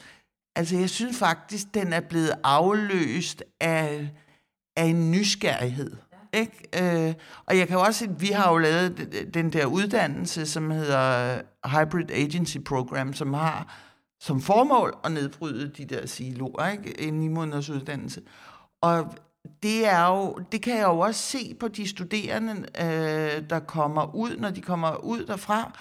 [0.56, 4.10] Altså jeg synes faktisk, den er blevet afløst af,
[4.76, 5.96] af en nysgerrighed.
[6.32, 7.08] Ikke?
[7.08, 7.14] Øh,
[7.46, 10.70] og jeg kan jo også se, at vi har jo lavet den der uddannelse, som
[10.70, 13.87] hedder Hybrid Agency Program, som har
[14.20, 17.00] som formål at nedbryde de der siloer, ikke?
[17.00, 18.20] En ni måneders uddannelse.
[18.80, 19.14] Og
[19.62, 24.14] det, er jo, det kan jeg jo også se på de studerende, øh, der kommer
[24.14, 25.72] ud, når de kommer ud derfra.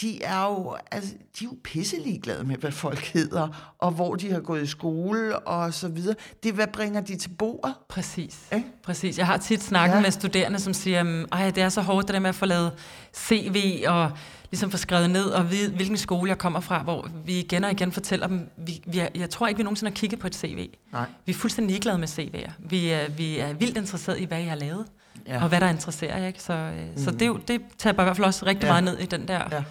[0.00, 4.14] De er jo, altså, de er jo pisselig glade med, hvad folk hedder, og hvor
[4.14, 6.14] de har gået i skole, og så videre.
[6.42, 7.74] Det, hvad bringer de til bordet?
[7.88, 8.38] Præcis.
[8.50, 8.62] Eh?
[8.82, 9.18] Præcis.
[9.18, 9.96] Jeg har tit snakket.
[9.96, 10.00] Ja.
[10.00, 12.72] med studerende, som siger, at det er så hårdt det der med at få lavet
[13.14, 14.10] CV og
[14.50, 17.70] ligesom få skrevet ned og vide, hvilken skole jeg kommer fra, hvor vi igen og
[17.70, 20.34] igen fortæller dem, vi, vi er, jeg tror ikke, vi nogensinde har kigget på et
[20.34, 20.68] CV.
[20.92, 21.06] Nej.
[21.26, 22.50] Vi er fuldstændig ligeglade med CV'er.
[22.58, 24.86] Vi er, vi er vildt interesseret i, hvad jeg har lavet,
[25.26, 25.42] ja.
[25.42, 26.26] Og hvad der interesserer jer.
[26.26, 26.42] Ikke?
[26.42, 27.04] Så, øh, mm.
[27.04, 28.70] så det, det tager i hvert fald også rigtig ja.
[28.72, 29.42] Meget ned i den der.
[29.52, 29.62] Ja.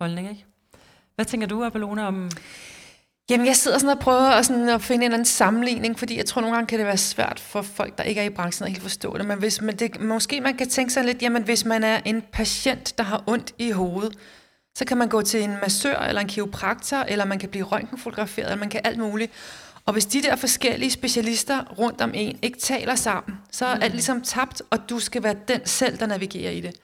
[0.00, 0.30] holdning.
[0.30, 0.44] Ikke?
[1.14, 2.30] Hvad tænker du, Abelona, om...
[3.30, 6.16] Jamen, jeg sidder sådan og prøver at, sådan at finde en eller anden sammenligning, fordi
[6.16, 8.66] jeg tror nogle gange kan det være svært for folk, der ikke er i branchen
[8.66, 9.26] at helt forstå det.
[9.26, 12.22] Men hvis man, det, måske man kan tænke sig lidt, jamen hvis man er en
[12.32, 14.18] patient, der har ondt i hovedet,
[14.78, 18.46] så kan man gå til en massør eller en kiropraktor, eller man kan blive røntgenfotograferet,
[18.46, 19.32] eller man kan alt muligt.
[19.86, 23.92] Og hvis de der forskellige specialister rundt om en ikke taler sammen, så er alt
[23.92, 26.76] ligesom tabt, og du skal være den selv, der navigerer i det.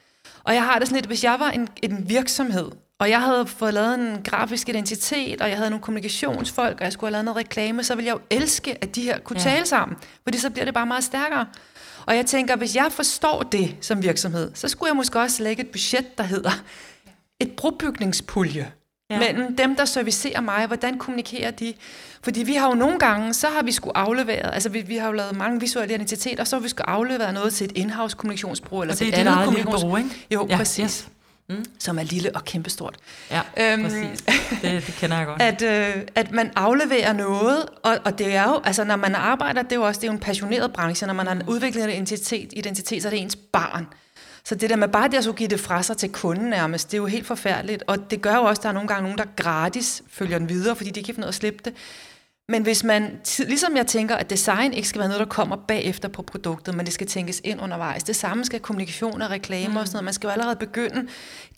[0.44, 3.46] Og jeg har det sådan lidt, hvis jeg var en, en virksomhed, og jeg havde
[3.46, 7.24] fået lavet en grafisk identitet, og jeg havde nogle kommunikationsfolk, og jeg skulle have lavet
[7.24, 9.44] noget reklame, så ville jeg jo elske, at de her kunne Ja.
[9.50, 11.46] tale sammen, fordi så bliver det bare meget stærkere.
[12.06, 15.62] Og jeg tænker, hvis jeg forstår det som virksomhed, så skulle jeg måske også lægge
[15.62, 16.50] et budget, der hedder
[17.40, 18.72] et brobygningspulje
[19.12, 19.18] Ja.
[19.18, 21.74] mellem dem, der servicerer mig, hvordan kommunikerer de?
[22.22, 25.06] Fordi vi har jo nogle gange, så har vi skulle aflevere, altså vi, vi har
[25.06, 28.16] jo lavet mange visuelle identiteter, og så har vi skulle aflevere noget til et in-house
[28.16, 30.26] kommunikationsbureau, eller Og til et andet eget lille kommunikations- bureau, ikke?
[30.30, 30.78] Jo, Ja, præcis.
[30.84, 31.08] yes.
[31.50, 31.60] Yes.
[31.78, 32.96] Som er lille og kæmpestort.
[33.30, 34.22] Ja, Øhm, præcis.
[34.62, 35.42] Det, det kender jeg godt.
[35.62, 39.62] At, øh, at man afleverer noget, og, og det er jo, altså når man arbejder,
[39.62, 41.90] det er jo også det er jo en passioneret branche, når man har udviklet en
[41.90, 43.86] identitet, identitet, så er det ens barn.
[44.44, 46.90] Så det der med bare det at så give det fra sig til kunden nærmest,
[46.90, 47.82] det er jo helt forfærdeligt.
[47.86, 50.48] Og det gør jo også, at der er nogle gange nogen, der gratis følger den
[50.48, 51.74] videre, fordi de ikke kan finde noget at slippe det.
[52.52, 56.08] Men hvis man, ligesom jeg tænker, at design ikke skal være noget, der kommer bagefter
[56.08, 58.02] på produktet, men det skal tænkes ind undervejs.
[58.02, 59.76] Det samme skal kommunikation og reklamer mm.
[59.76, 60.04] og sådan noget.
[60.04, 61.08] Man skal jo allerede begynde.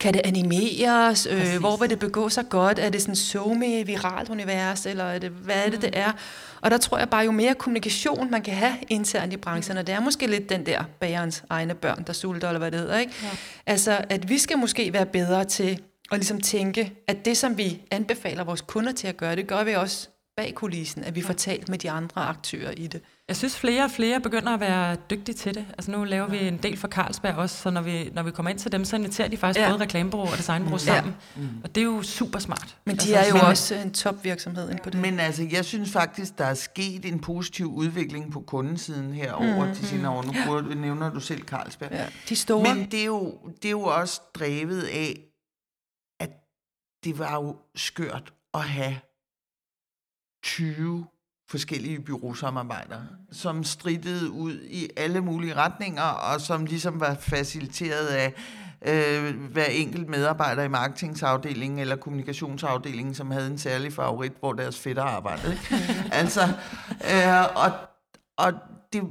[0.01, 1.29] Kan det animeres?
[1.31, 2.79] Øh, hvor vil det begå sig godt?
[2.79, 4.87] Er det sådan somi viralt univers?
[4.87, 6.13] Eller er det, hvad er det, det er?
[6.61, 9.87] Og der tror jeg bare, jo mere kommunikation man kan have internt i branchen, og
[9.87, 12.99] det er måske lidt den der bagerens egne børn, der sulter, eller hvad det hedder.
[12.99, 13.13] Ikke?
[13.23, 13.29] Ja.
[13.67, 15.81] Altså, at vi skal måske være bedre til
[16.13, 19.65] at ligesom tænke, at det, som vi anbefaler vores kunder til at gøre, det gør
[19.65, 23.01] vi også bag kulissen, at vi får talt med de andre aktører i det.
[23.29, 25.67] Jeg synes, flere og flere begynder at være dygtige til det.
[25.73, 28.51] Altså nu laver vi en del for Carlsberg også, så når vi, når vi kommer
[28.51, 29.65] ind til dem, så inviterer de faktisk ja.
[29.65, 29.71] Ja.
[29.73, 30.95] både reklamebureau og designbureau Ja.
[30.97, 31.15] sammen.
[31.65, 32.77] Og det er jo super smart.
[32.85, 35.01] Men de altså, er jo men- også en topvirksomhed inde på det.
[35.01, 39.67] Men altså, jeg synes faktisk, der er sket en positiv udvikling på kundesiden her over
[39.67, 40.23] mm, de senere år.
[40.23, 41.93] Nu bruger, nævner du selv Carlsberg.
[41.93, 42.75] ja, de store.
[42.75, 45.21] Men det er, jo, det er jo også drevet af,
[46.21, 46.31] at
[47.05, 48.97] det var jo skørt at have
[50.45, 51.07] 20
[51.51, 58.35] forskellige byråsamarbejdere, som strittede ud i alle mulige retninger, og som ligesom var faciliteret af
[58.87, 64.79] øh, hver enkelt medarbejder i marketingsafdelingen eller kommunikationsafdelingen, som havde en særlig favorit, hvor deres
[64.79, 65.57] fætter arbejdede.
[66.13, 66.41] Altså,
[67.05, 67.73] øh, og,
[68.37, 68.53] og
[68.93, 69.03] det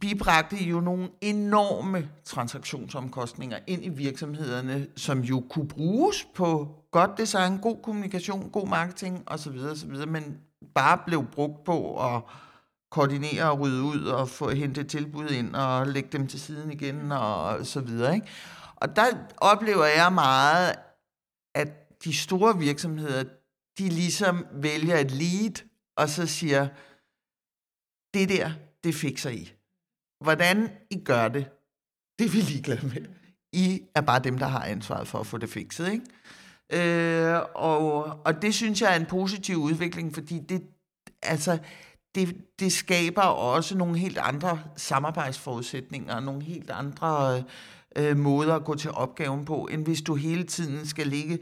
[0.00, 7.58] bibragte jo nogle enorme transaktionsomkostninger ind i virksomhederne, som jo kunne bruges på godt design,
[7.58, 9.58] god kommunikation, god marketing osv.
[9.72, 10.38] osv., men
[10.74, 12.22] bare blev brugt på at
[12.90, 17.12] koordinere og rydde ud og få hentet tilbud ind og lægge dem til siden igen
[17.12, 18.14] og så videre.
[18.14, 18.26] Ikke?
[18.76, 19.06] Og der
[19.36, 20.74] oplever jeg meget,
[21.54, 23.24] at de store virksomheder,
[23.78, 25.66] de ligesom vælger et lead,
[25.96, 26.68] og så siger,
[28.14, 28.50] det der,
[28.84, 29.52] det fikser I.
[30.24, 31.50] Hvordan I gør det,
[32.18, 33.06] det er vi ligeglade med.
[33.52, 35.92] I er bare dem, der har ansvaret for at få det fikset.
[35.92, 36.04] Ikke?
[36.72, 40.62] Øh, og, og det synes jeg er en positiv udvikling, fordi det,
[41.22, 41.58] altså,
[42.14, 47.42] det, det skaber også nogle helt andre samarbejdsforudsætninger, og nogle helt andre
[47.96, 51.38] øh, måder at gå til opgaven på, end hvis du hele tiden skal ligge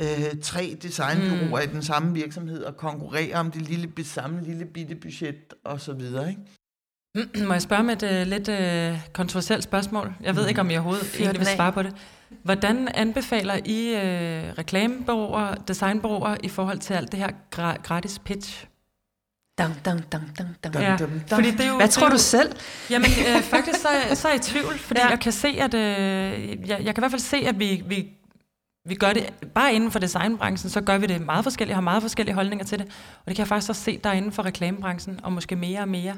[0.00, 1.70] øh, tre designbyråer mm.
[1.70, 5.92] i den samme virksomhed og konkurrere om det lille, samme lille bitte budget og så
[5.92, 6.28] videre.
[6.28, 7.46] Ikke?
[7.46, 10.14] Må jeg spørge med et uh, lidt uh, kontroversielt spørgsmål?
[10.20, 11.96] Jeg ved ikke, om jeg overhovedet egentlig vil svare på det.
[12.42, 18.64] Hvordan anbefaler I uh, reklamebureauer, designbureauer i forhold til alt det her gra- gratis pitch?
[19.58, 20.74] Dang, dang, dang, dang, dang.
[20.74, 21.20] Ja, dum, dum.
[21.28, 22.52] fordi det er jo, Hvad det er tror jo- du selv?
[22.90, 25.06] Jamen, øh, faktisk så, er- så er jeg i tvivl, fordi ja.
[25.06, 25.10] Ja.
[25.10, 25.80] jeg kan se, at øh,
[26.68, 28.08] jeg, jeg kan i hvert fald se, at vi, vi,
[28.88, 32.02] vi gør det, bare inden for designbranchen, så gør vi det meget forskelligt, har meget
[32.02, 34.42] forskellige holdninger til det, og det kan jeg faktisk også se, der er inden for
[34.44, 36.14] reklamebranchen, og måske mere og mere.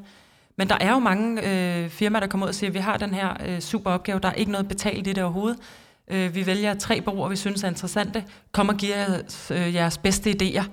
[0.59, 2.97] Men der er jo mange øh, firmaer, der kommer ud og siger, at vi har
[2.97, 5.59] den her øh, super opgave, der er ikke noget betalt i det overhovedet.
[6.11, 8.25] Øh, vi vælger tre bureauer, vi synes er interessante.
[8.53, 10.65] Kom og giv os øh, jeres bedste idéer,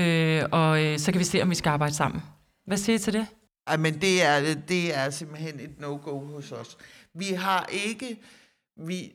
[0.00, 2.22] øh, og øh, så kan vi se, om vi skal arbejde sammen.
[2.66, 3.26] Hvad siger I til det?
[3.66, 6.76] Ej, men det er, det er simpelthen et no-go hos os.
[7.14, 8.18] Vi har ikke,
[8.86, 9.12] vi,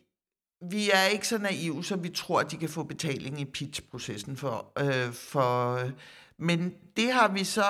[0.71, 4.37] vi er ikke så naive, så vi tror, at de kan få betaling i pitch-processen
[4.37, 5.79] for, øh, for
[6.41, 7.63] men det har vi så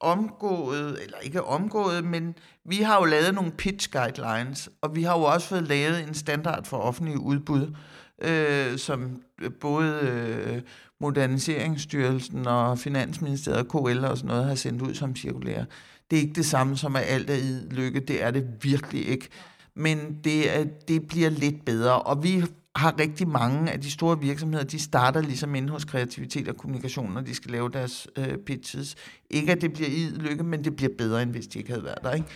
[0.00, 2.34] omgået, eller ikke omgået, men
[2.64, 6.14] vi har jo lavet nogle pitch guidelines, og vi har jo også fået lavet en
[6.14, 7.74] standard for offentlige udbud,
[8.22, 10.62] øh, som øh, både øh,
[11.00, 15.66] Moderniseringsstyrelsen og Finansministeriet og KL og sådan noget har sendt ud som cirkulære.
[16.10, 19.08] Det er ikke det samme som at alt er i lykke, det er det virkelig
[19.08, 19.28] ikke.
[19.74, 22.44] Men det, det bliver lidt bedre, og vi
[22.78, 27.12] har rigtig mange af de store virksomheder, de starter ligesom inde hos kreativitet og kommunikation,
[27.12, 28.94] når de skal lave deres øh, pitches.
[29.30, 31.84] Ikke at det bliver i lykke, men det bliver bedre, end hvis de ikke havde
[31.84, 32.12] været der.
[32.12, 32.26] Ikke?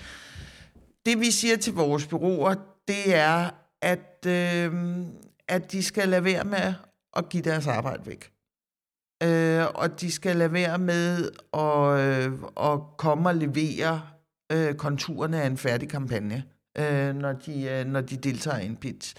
[1.06, 2.54] Det vi siger til vores byråer,
[2.88, 3.50] det er,
[3.82, 4.72] at, øh,
[5.48, 6.74] at de skal lade være med
[7.16, 8.32] at give deres arbejde væk.
[9.22, 12.32] Øh, og de skal lade være med at, øh,
[12.72, 14.02] at komme og levere
[14.52, 16.44] øh, konturerne af en færdig kampagne,
[16.78, 19.16] øh, når, de, øh, når de deltager i en pitch.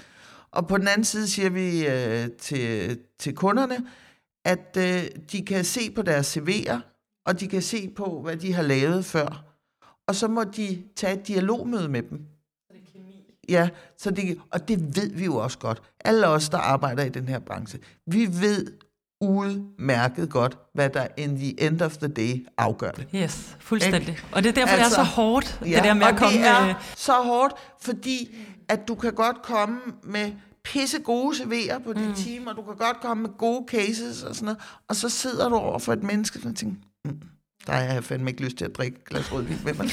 [0.54, 3.78] Og på den anden side siger vi øh, til, til kunderne,
[4.45, 6.80] at øh, de kan se på deres CV'er,
[7.26, 9.45] og de kan se på, hvad de har lavet før.
[10.08, 12.22] Og så må de tage et dialogmøde med dem.
[13.49, 15.82] Ja, så det, og det ved vi jo også godt.
[15.99, 18.68] Alle os, der arbejder i den her branche, vi ved
[19.22, 23.08] udmærket godt, hvad der in the end of the day afgør det.
[23.16, 24.10] Yes, fuldstændig.
[24.10, 24.24] Ikke?
[24.32, 26.18] Og det er derfor, altså, det er så altså, hårdt, ja, det der med at
[26.18, 26.38] komme...
[26.38, 28.36] det er så hårdt, fordi
[28.70, 30.32] at du kan godt komme med
[30.64, 32.14] pisse gode CV'er på din mm.
[32.14, 35.49] team, og du kan godt komme med gode cases og sådan noget, og så sidder
[35.49, 37.22] du over for et menneske, og tænker, mm,
[37.68, 39.89] der har jeg fandme ikke lyst til at drikke et glas rødvin med mig.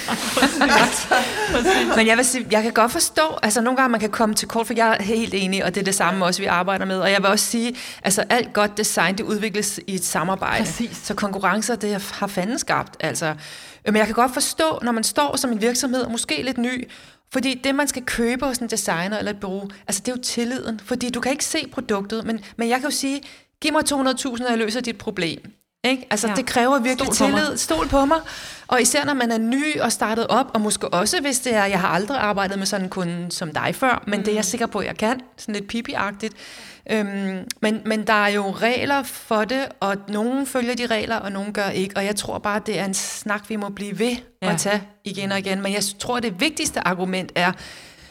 [1.97, 4.49] Men jeg vil sige, jeg kan godt forstå, altså nogle gange man kan komme til
[4.49, 6.99] kort, for jeg er helt enig, og det er det samme også, vi arbejder med.
[6.99, 10.65] Og jeg vil også sige, altså alt godt design, det udvikles i et samarbejde.
[10.65, 10.97] Præcis.
[10.97, 12.97] Så konkurrencer, det har fanden skabt.
[13.01, 13.35] Altså,
[13.87, 16.89] men jeg kan godt forstå, når man står som en virksomhed, måske lidt ny,
[17.33, 20.23] fordi det, man skal købe hos en designer eller et bureau, altså det er jo
[20.23, 20.81] tilliden.
[20.81, 23.23] Fordi du kan ikke se produktet, men, men jeg kan jo sige,
[23.61, 25.60] giv mig 200.000, og jeg løser dit problem.
[25.85, 26.07] Ikke?
[26.11, 26.35] Altså, ja.
[26.35, 27.57] det kræver virkelig Stol tillid.
[27.57, 28.19] Stol på mig.
[28.69, 31.65] Og især når man er ny og startet op, og måske også hvis det er,
[31.65, 34.25] jeg har aldrig arbejdet med sådan en kunde som dig før, men mm.
[34.25, 35.21] det er jeg sikker på, at jeg kan.
[35.37, 36.33] Sådan lidt pipi-agtigt.
[36.91, 41.33] Øhm, men, men der er jo regler for det, og nogen følger de regler, og
[41.33, 41.97] nogen gør ikke.
[41.97, 44.53] Og jeg tror bare, det er en snak, vi må blive ved ja.
[44.53, 45.63] at tage igen og igen.
[45.63, 47.53] Men jeg tror, det vigtigste argument er,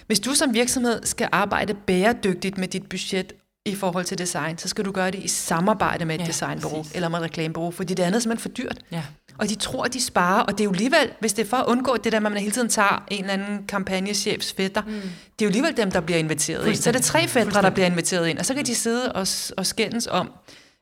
[0.08, 3.34] hvis du som virksomhed skal arbejde bæredygtigt med dit budget
[3.66, 6.86] i forhold til design, så skal du gøre det i samarbejde med et ja, designbureau
[6.94, 8.78] eller med et reklamebureau, fordi det andet er simpelthen for dyrt.
[8.92, 9.04] Ja.
[9.38, 11.58] Og de tror, at de sparer, og det er jo alligevel, hvis det er for
[11.58, 14.92] at undgå det der, at man hele tiden tager en eller anden kampagnechefs fætter, mm.
[14.92, 16.76] det er jo alligevel dem, der bliver inviteret ind.
[16.76, 19.28] Så er det tre fætter, der bliver inviteret ind, og så kan de sidde og,
[19.58, 20.32] og skændes om,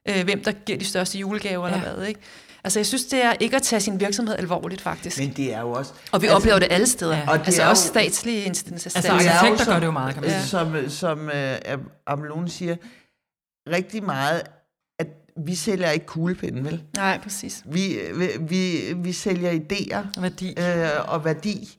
[0.09, 1.75] øh, hvem der giver de største julegaver ja.
[1.75, 2.19] eller hvad, ikke?
[2.68, 5.20] Altså, jeg synes, det er ikke at tage sin virksomhed alvorligt, faktisk.
[5.20, 5.93] Men det er jo også...
[6.11, 7.18] Og vi altså, oplever det alle steder.
[7.18, 7.30] Ja.
[7.30, 9.13] Og altså også statslige institutioner.
[9.13, 10.43] Altså, arkitekter gør det jo meget, kan man sige.
[10.43, 12.76] Som, som uh, Amelone siger,
[13.70, 14.41] rigtig meget,
[14.99, 15.07] at
[15.45, 16.84] vi sælger ikke kuglepinde, vel?
[16.95, 17.63] Nej, præcis.
[17.65, 20.22] Vi, vi, vi, vi sælger idéer.
[20.22, 20.55] Værdi.
[20.59, 21.78] Øh, og værdi.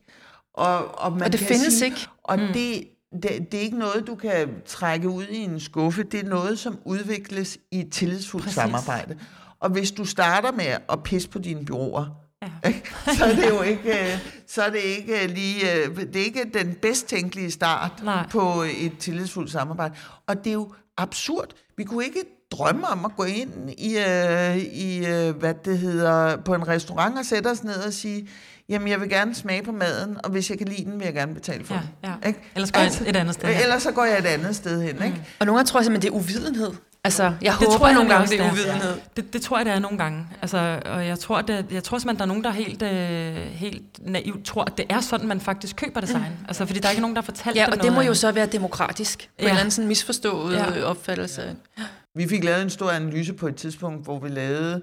[0.53, 2.07] Og, og, man og det kan findes sige, ikke.
[2.23, 2.47] Og mm.
[2.53, 2.83] det,
[3.23, 6.03] det, det er ikke noget, du kan trække ud i en skuffe.
[6.03, 8.55] Det er noget, som udvikles i et tillidsfuldt Præcis.
[8.55, 9.17] samarbejde.
[9.61, 12.05] Og hvis du starter med at pisse på dine byråer,
[12.41, 12.73] ja.
[13.17, 15.65] så er det jo ikke, så er det ikke lige,
[16.13, 18.27] det er ikke den bedst tænkelige start Nej.
[18.31, 19.95] på et tillidsfuldt samarbejde.
[20.27, 21.53] Og det er jo absurd.
[21.77, 23.97] Vi kunne ikke drømme om at gå ind i,
[24.73, 25.05] i
[25.39, 28.29] hvad det hedder, på en restaurant og sætte os ned og sige,
[28.69, 31.13] jamen jeg vil gerne smage på maden, og hvis jeg kan lide den, vil jeg
[31.13, 31.89] gerne betale for ja, den.
[32.23, 32.27] Ja.
[32.27, 32.39] Ikke?
[32.55, 33.63] Ellers går altså, jeg et andet sted hen.
[33.63, 34.95] Ellers så går jeg et andet sted hen.
[34.95, 35.03] Mm.
[35.03, 35.23] Ikke?
[35.39, 36.71] Og nogle gange tror jeg simpelthen, det er uvidenhed.
[37.03, 38.93] Altså, jeg det håber tror jeg nogle gange, det er uvidenhed.
[38.93, 39.01] Ja.
[39.15, 40.27] Det, det tror jeg, det er nogle gange.
[40.41, 43.99] Altså, og jeg tror, det, jeg tror simpelthen, der er nogen, der helt, øh, helt
[43.99, 46.21] naivt tror, at det er sådan, man faktisk køber design.
[46.21, 46.45] Mm.
[46.47, 48.13] Altså, fordi der er ikke nogen, der har fortalt ja, det og det må jo
[48.13, 49.19] så være demokratisk.
[49.19, 49.43] På ja.
[49.43, 50.83] en eller anden sådan misforstået ja.
[50.83, 51.55] opfattelse.
[51.77, 51.83] Ja.
[52.15, 54.81] Vi fik lavet en stor analyse på et tidspunkt, hvor vi lavede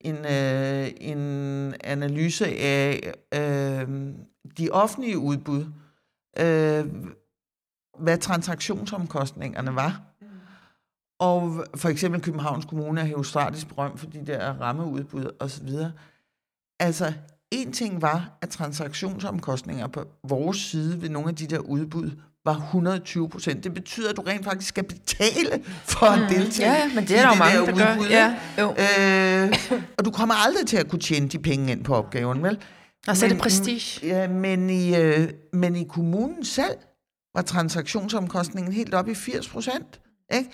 [0.00, 3.88] en, øh, en analyse af øh,
[4.58, 5.64] de offentlige udbud.
[6.38, 6.84] Øh,
[7.98, 10.00] hvad transaktionsomkostningerne var.
[11.18, 15.68] Og for eksempel Københavns Kommune er heostratisk berømt for de der rammeudbud osv.
[16.80, 17.12] Altså,
[17.50, 22.10] en ting var, at transaktionsomkostninger på vores side ved nogle af de der udbud
[22.44, 23.64] var 120 procent.
[23.64, 26.26] Det betyder, at du rent faktisk skal betale for at mm.
[26.28, 28.06] deltage Ja, men det er der jo mange, der, der gør.
[28.10, 28.70] Ja, jo.
[28.70, 29.54] Øh,
[29.98, 32.58] og du kommer aldrig til at kunne tjene de penge ind på opgaven, vel?
[33.06, 34.06] Og så er det prestige.
[34.06, 36.76] Ja, men i, øh, men i kommunen selv
[37.34, 40.00] var transaktionsomkostningen helt op i 80 procent.
[40.34, 40.50] Ikke?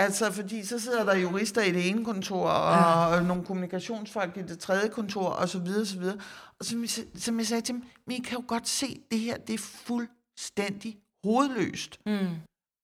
[0.00, 3.22] Altså, fordi så sidder der jurister i det ene kontor, og ja.
[3.22, 6.16] nogle kommunikationsfolk i det tredje kontor, og så videre, så videre.
[6.60, 6.84] Og som,
[7.14, 10.96] som jeg sagde til dem, vi kan jo godt se, det her, det er fuldstændig
[11.24, 12.00] hovedløst.
[12.06, 12.28] Mm.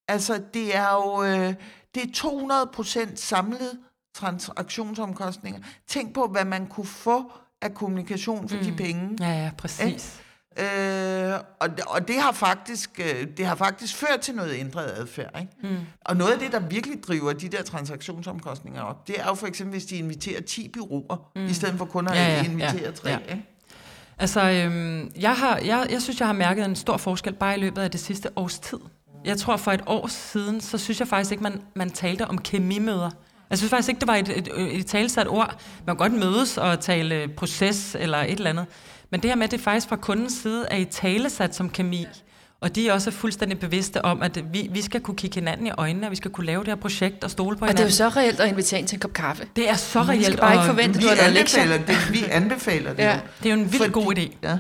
[0.09, 1.55] Altså, det er jo øh,
[1.95, 3.79] det er 200 procent samlet
[4.15, 5.61] transaktionsomkostninger.
[5.87, 8.63] Tænk på, hvad man kunne få af kommunikation for mm.
[8.63, 9.17] de penge.
[9.21, 10.23] Ja, ja, præcis.
[10.59, 15.41] Øh, og, og det har faktisk øh, det har faktisk ført til noget ændret adfærd.
[15.41, 15.53] Ikke?
[15.63, 15.77] Mm.
[16.05, 19.47] Og noget af det, der virkelig driver de der transaktionsomkostninger op, det er jo for
[19.47, 21.47] eksempel, hvis de inviterer 10 byråer, mm.
[21.47, 23.11] i stedet for kun at ja, ja, invitere ja, 3.
[23.11, 23.19] Ja.
[23.19, 23.47] Ikke?
[24.19, 27.61] Altså, øhm, jeg, har, jeg, jeg synes, jeg har mærket en stor forskel bare i
[27.61, 28.79] løbet af det sidste års tid.
[29.25, 32.39] Jeg tror, for et år siden, så synes jeg faktisk ikke, man, man talte om
[32.39, 33.11] kemimøder.
[33.51, 35.61] Jeg synes faktisk ikke, det var et, et, et, et talsat ord.
[35.87, 38.67] Man kan godt mødes og tale proces eller et eller andet.
[39.11, 42.07] Men det her med, at det faktisk fra kundens side er i talesat som kemi,
[42.61, 45.71] og de er også fuldstændig bevidste om, at vi, vi skal kunne kigge hinanden i
[45.71, 47.85] øjnene, og vi skal kunne lave det her projekt og stole på hinanden.
[47.85, 49.49] Og det er jo så reelt at invitere ind til en kop kaffe.
[49.57, 50.19] Det er så reelt.
[50.19, 52.13] Vi skal bare ikke forvente, at du har anbefaler det.
[52.13, 53.03] Vi anbefaler det.
[53.03, 53.21] ja.
[53.43, 54.37] Det er jo en vild god idé.
[54.43, 54.59] Ja.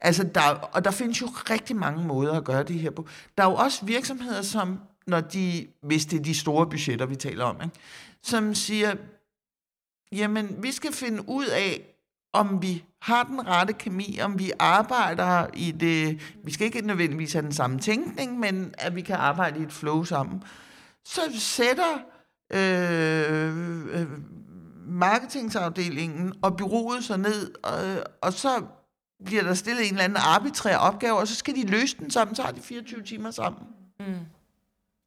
[0.00, 0.40] Altså, der,
[0.72, 3.06] og der findes jo rigtig mange måder at gøre det her på.
[3.38, 7.16] Der er jo også virksomheder, som, når de, hvis det er de store budgetter, vi
[7.16, 7.76] taler om, ikke,
[8.22, 8.94] som siger,
[10.12, 11.80] jamen, vi skal finde ud af,
[12.32, 17.32] om vi har den rette kemi, om vi arbejder i det, vi skal ikke nødvendigvis
[17.32, 20.42] have den samme tænkning, men at vi kan arbejde i et flow sammen.
[21.04, 21.98] Så sætter
[22.52, 24.06] øh, øh,
[24.86, 28.62] marketingsafdelingen og byrådet sig ned, og, og så
[29.24, 32.34] bliver der stillet en eller anden arbitrær opgave, og så skal de løse den sammen,
[32.34, 33.62] så har de 24 timer sammen.
[34.00, 34.14] Mm.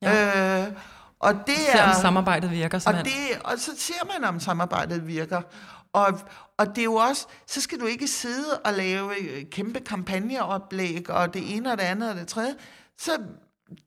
[0.02, 0.66] Ja.
[0.68, 0.74] Øh,
[1.20, 3.14] og det er, om samarbejdet virker simpelthen.
[3.14, 5.42] og, det, og så ser man, om samarbejdet virker.
[5.94, 6.20] Og,
[6.58, 11.10] og det er jo også, så skal du ikke sidde og lave øh, kæmpe kampagneoplæg,
[11.10, 12.56] og det ene og det andet og det tredje.
[12.98, 13.12] Så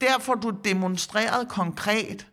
[0.01, 2.27] derfor du demonstreret konkret,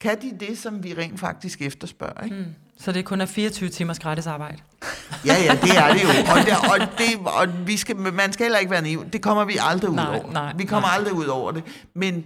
[0.00, 2.24] kan de det, som vi rent faktisk efterspørger.
[2.24, 2.36] Ikke?
[2.36, 2.54] Mm.
[2.78, 4.58] Så det kun er 24 timers gratis arbejde?
[5.26, 6.08] ja, ja, det er det jo.
[6.32, 9.04] Og, det, og, det, og vi skal, man skal heller ikke være naiv.
[9.12, 10.32] Det kommer vi aldrig ud nej, over.
[10.32, 10.96] Nej, vi kommer nej.
[10.96, 11.64] aldrig ud over det.
[11.94, 12.24] Men,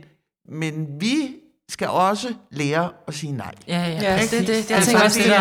[0.49, 1.34] men vi
[1.68, 3.52] skal også lære at sige nej.
[3.68, 5.40] Ja, ja, ja det, det, det, jeg altså, også, det, er,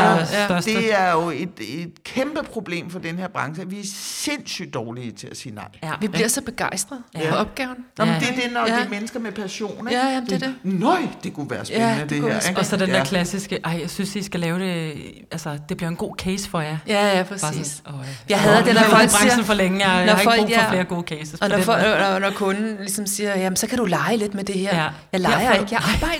[0.49, 0.59] ja.
[0.59, 3.69] det er jo et, et kæmpe problem for den her branche.
[3.69, 5.67] Vi er sindssygt dårlige til at sige nej.
[5.83, 5.91] Ja.
[6.01, 7.29] Vi bliver så begejstrede ja.
[7.29, 7.75] på opgaven.
[7.97, 8.19] Nå, ja.
[8.19, 8.75] det er det, når ja.
[8.75, 9.87] det er mennesker med passion.
[9.87, 10.01] Ikke?
[10.01, 10.55] Ja, ja, det er det.
[10.63, 12.49] Nøj, det kunne være spændende, ja, det, det her.
[12.49, 12.59] Ikke?
[12.59, 14.93] Og så den der klassiske, ej, jeg synes, I skal lave det,
[15.31, 16.77] altså, det bliver en god case for jer.
[16.87, 17.67] Ja, ja, præcis.
[17.85, 18.09] Sådan, åh, ja.
[18.29, 19.43] Jeg havde det, når folk siger...
[19.43, 21.41] for længe, jeg, jeg har ikke brug for flere gode cases.
[21.41, 24.43] Og når, for, når, når kunden ligesom siger, jamen, så kan du lege lidt med
[24.43, 24.93] det her.
[25.11, 26.14] Jeg leger ikke, jeg arbejder.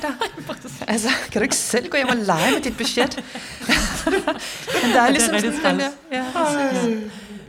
[0.87, 3.15] Altså, kan du ikke selv gå hjem og lege med dit budget?
[4.83, 5.91] Men der er ligesom det er sådan der.
[6.11, 6.25] Ja,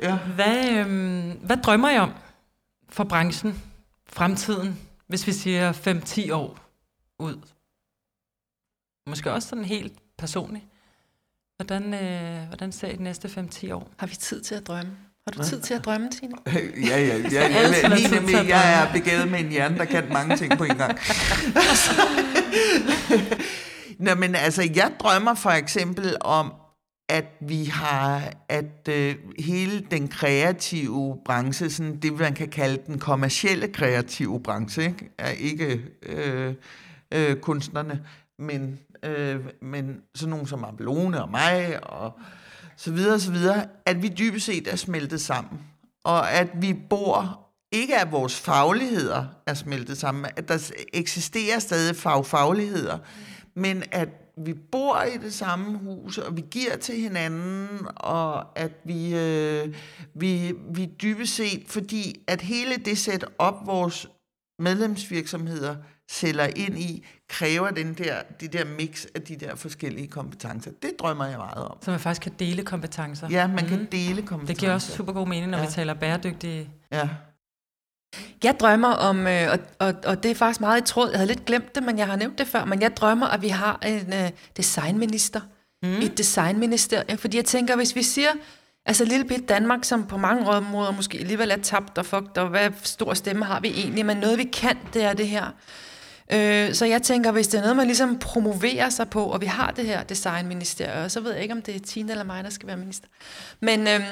[0.03, 0.16] ja.
[0.16, 2.12] Hvad, øhm, hvad drømmer I om
[2.88, 3.62] for branchen,
[4.07, 6.59] fremtiden, hvis vi siger 5-10 år
[7.18, 7.36] ud?
[9.09, 10.64] Måske også sådan helt personligt.
[11.57, 13.90] Hvordan, øh, hvordan ser I de næste 5-10 år?
[13.97, 14.97] Har vi tid til at drømme?
[15.27, 16.33] Har du tid til at drømme, Tine?
[16.91, 17.16] ja, ja.
[17.16, 17.49] ja, ja,
[17.83, 20.77] ja lige nemlig, jeg er begavet med en hjerne, der kan mange ting på en
[20.77, 20.99] gang.
[24.05, 26.53] Nå, men altså, jeg drømmer for eksempel om,
[27.09, 32.99] at vi har, at øh, hele den kreative branche, sådan det man kan kalde den
[32.99, 35.11] kommercielle kreative branche, ikke?
[35.18, 36.55] er ikke øh,
[37.14, 38.01] øh, kunstnerne,
[38.39, 42.12] men, øh, men sådan nogen som Abelone og mig og
[42.77, 45.61] så videre, så videre, at vi dybest set er smeltet sammen.
[46.05, 51.97] Og at vi bor, ikke at vores fagligheder er smeltet sammen, at der eksisterer stadig
[51.97, 52.99] fagfagligheder,
[53.55, 54.09] men at
[54.45, 59.74] vi bor i det samme hus, og vi giver til hinanden, og at vi, øh,
[60.14, 64.09] vi, vi dybest set, fordi at hele det sæt op vores
[64.59, 65.77] medlemsvirksomheder
[66.11, 70.70] sælger ind i, kræver den der, de der mix af de der forskellige kompetencer.
[70.82, 71.78] Det drømmer jeg meget om.
[71.82, 73.28] Så man faktisk kan dele kompetencer.
[73.30, 73.68] Ja, man mm.
[73.68, 74.54] kan dele kompetencer.
[74.54, 75.64] Det giver også super god mening, når ja.
[75.66, 76.70] vi taler bæredygtige.
[76.92, 77.09] Ja.
[78.44, 81.28] Jeg drømmer om, øh, og, og, og det er faktisk meget i tråd, jeg havde
[81.28, 83.78] lidt glemt det, men jeg har nævnt det før, men jeg drømmer, at vi har
[83.86, 85.40] en uh, designminister,
[85.82, 85.88] mm.
[85.88, 88.30] et designminister, fordi jeg tænker, hvis vi siger,
[88.86, 92.48] altså lille bit Danmark, som på mange områder måske alligevel er tabt og fucked, og
[92.48, 95.50] hvad stor stemme har vi egentlig, men noget vi kan, det er det her.
[96.33, 99.47] Øh, så jeg tænker, hvis det er noget, man ligesom promoverer sig på, og vi
[99.47, 102.51] har det her designministerium, så ved jeg ikke, om det er Tina eller mig, der
[102.51, 103.09] skal være minister.
[103.61, 104.03] Men, øhm,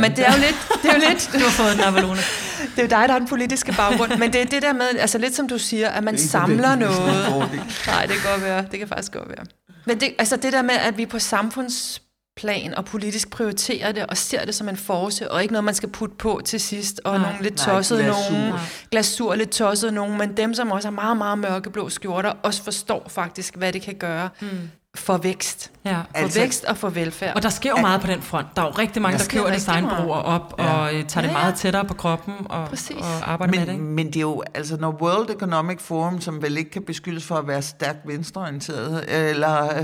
[0.00, 0.56] men det er jo lidt...
[0.82, 2.20] Det er jo lidt du har fået Avalone.
[2.76, 4.18] det er jo dig, der har den politiske baggrund.
[4.18, 7.50] Men det er det der med, altså lidt som du siger, at man samler noget.
[7.86, 8.66] Nej, det kan godt være.
[8.70, 9.44] Det kan faktisk godt være.
[9.86, 12.02] Men det, altså det der med, at vi på samfunds
[12.36, 15.74] plan og politisk prioriterer det og ser det som en force, og ikke noget, man
[15.74, 18.52] skal putte på til sidst, og nej, nogle lidt tossede nogen,
[18.90, 23.06] glasur lidt tossede nogen, men dem, som også har meget, meget mørkeblå skjorter, også forstår
[23.08, 24.28] faktisk, hvad det kan gøre.
[24.40, 24.48] Mm.
[24.94, 25.70] for vækst.
[25.84, 25.96] Ja.
[25.96, 27.36] For Altså- vækst og for velfærd.
[27.36, 28.46] Og der sker jo meget på den front.
[28.56, 31.14] Der er jo rigtig mange, Der der køber rigtig designbureauer op og øh, tager det
[31.16, 31.32] Ja, ja.
[31.32, 32.96] meget tættere på kroppen og, Præcis.
[32.96, 33.66] og arbejder med det.
[33.68, 33.84] Men, Ikke?
[33.84, 37.34] men det er jo, altså når World Economic Forum, som vel ikke kan beskyldes for
[37.34, 39.78] at være stærkt venstreorienteret, eller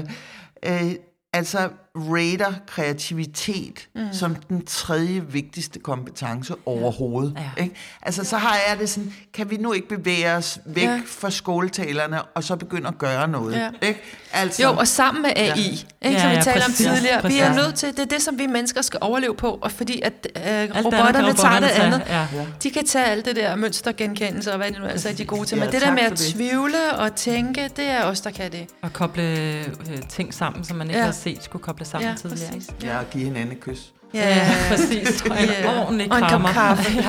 [0.64, 0.92] øh, øh,
[1.32, 1.68] altså
[1.98, 4.00] rater kreativitet mm.
[4.12, 7.34] som den tredje vigtigste kompetence overhovedet.
[7.56, 7.62] Ja.
[7.62, 7.74] Ikke?
[8.02, 10.90] Altså så har jeg det sådan, kan vi nu ikke bevæge os væk Ja.
[10.92, 11.00] ja.
[11.06, 13.56] fra skoletalerne, og så begynde at gøre noget?
[13.56, 13.68] Ja.
[13.88, 14.00] Ikke?
[14.32, 15.52] Altså, Jo, og sammen med AI, Ja.
[15.54, 15.60] ja.
[15.62, 17.28] ikke, Ja, som vi ja, talte om præcis, tidligere.
[17.28, 17.64] Vi er præcis.
[17.64, 20.42] nødt til, det er det, som vi mennesker skal overleve på, og fordi at øh,
[20.46, 22.02] andet kan robotterne tager robotterne det andet.
[22.08, 22.26] ja.
[22.62, 25.26] De kan tage alt det der mønstergenkendelse, og hvad det nu altså er, de er
[25.26, 25.56] gode til.
[25.58, 26.18] Ja, Men det der med at det.
[26.18, 28.66] tvivle og tænke, det er os, der kan det.
[28.82, 29.64] Og koble øh,
[30.08, 30.98] ting sammen, som man ikke Ja.
[30.98, 31.04] ja.
[31.04, 32.52] havde set skulle koble sammen Ja, tidligere.
[32.52, 32.70] præcis.
[32.84, 33.92] Ja, og give hinanden et kys.
[34.14, 35.22] Ja, præcis.
[35.30, 35.80] Og en Ja.
[35.82, 36.48] ordentlig Og en kop krammer.
[36.48, 36.92] kaffe.
[36.96, 37.04] ja.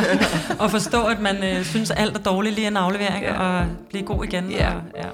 [0.59, 3.33] Og forstå, at man øh, synes, alt er dårligt lige en aflevering, Ja.
[3.59, 4.51] og blive god igen.
[4.51, 4.67] Ja.
[4.75, 5.07] Og, ja.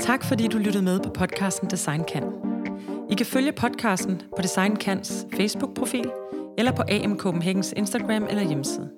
[0.00, 2.22] Tak fordi du lyttede med på podcasten Design Kan.
[3.10, 6.10] I kan følge podcasten på Design Kans Facebook-profil,
[6.58, 8.88] eller på AM Copenhagens Instagram eller hjemmeside.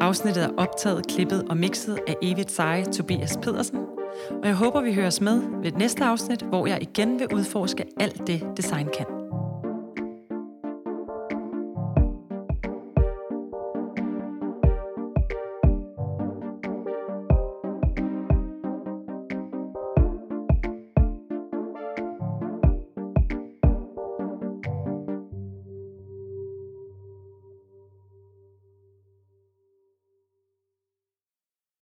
[0.00, 3.78] Afsnittet er optaget, klippet og mixet af evigt seje Tobias Pedersen,
[4.30, 7.84] og jeg håber, vi høres med ved et næste afsnit, hvor jeg igen vil udforske
[8.00, 9.25] alt det, design kan.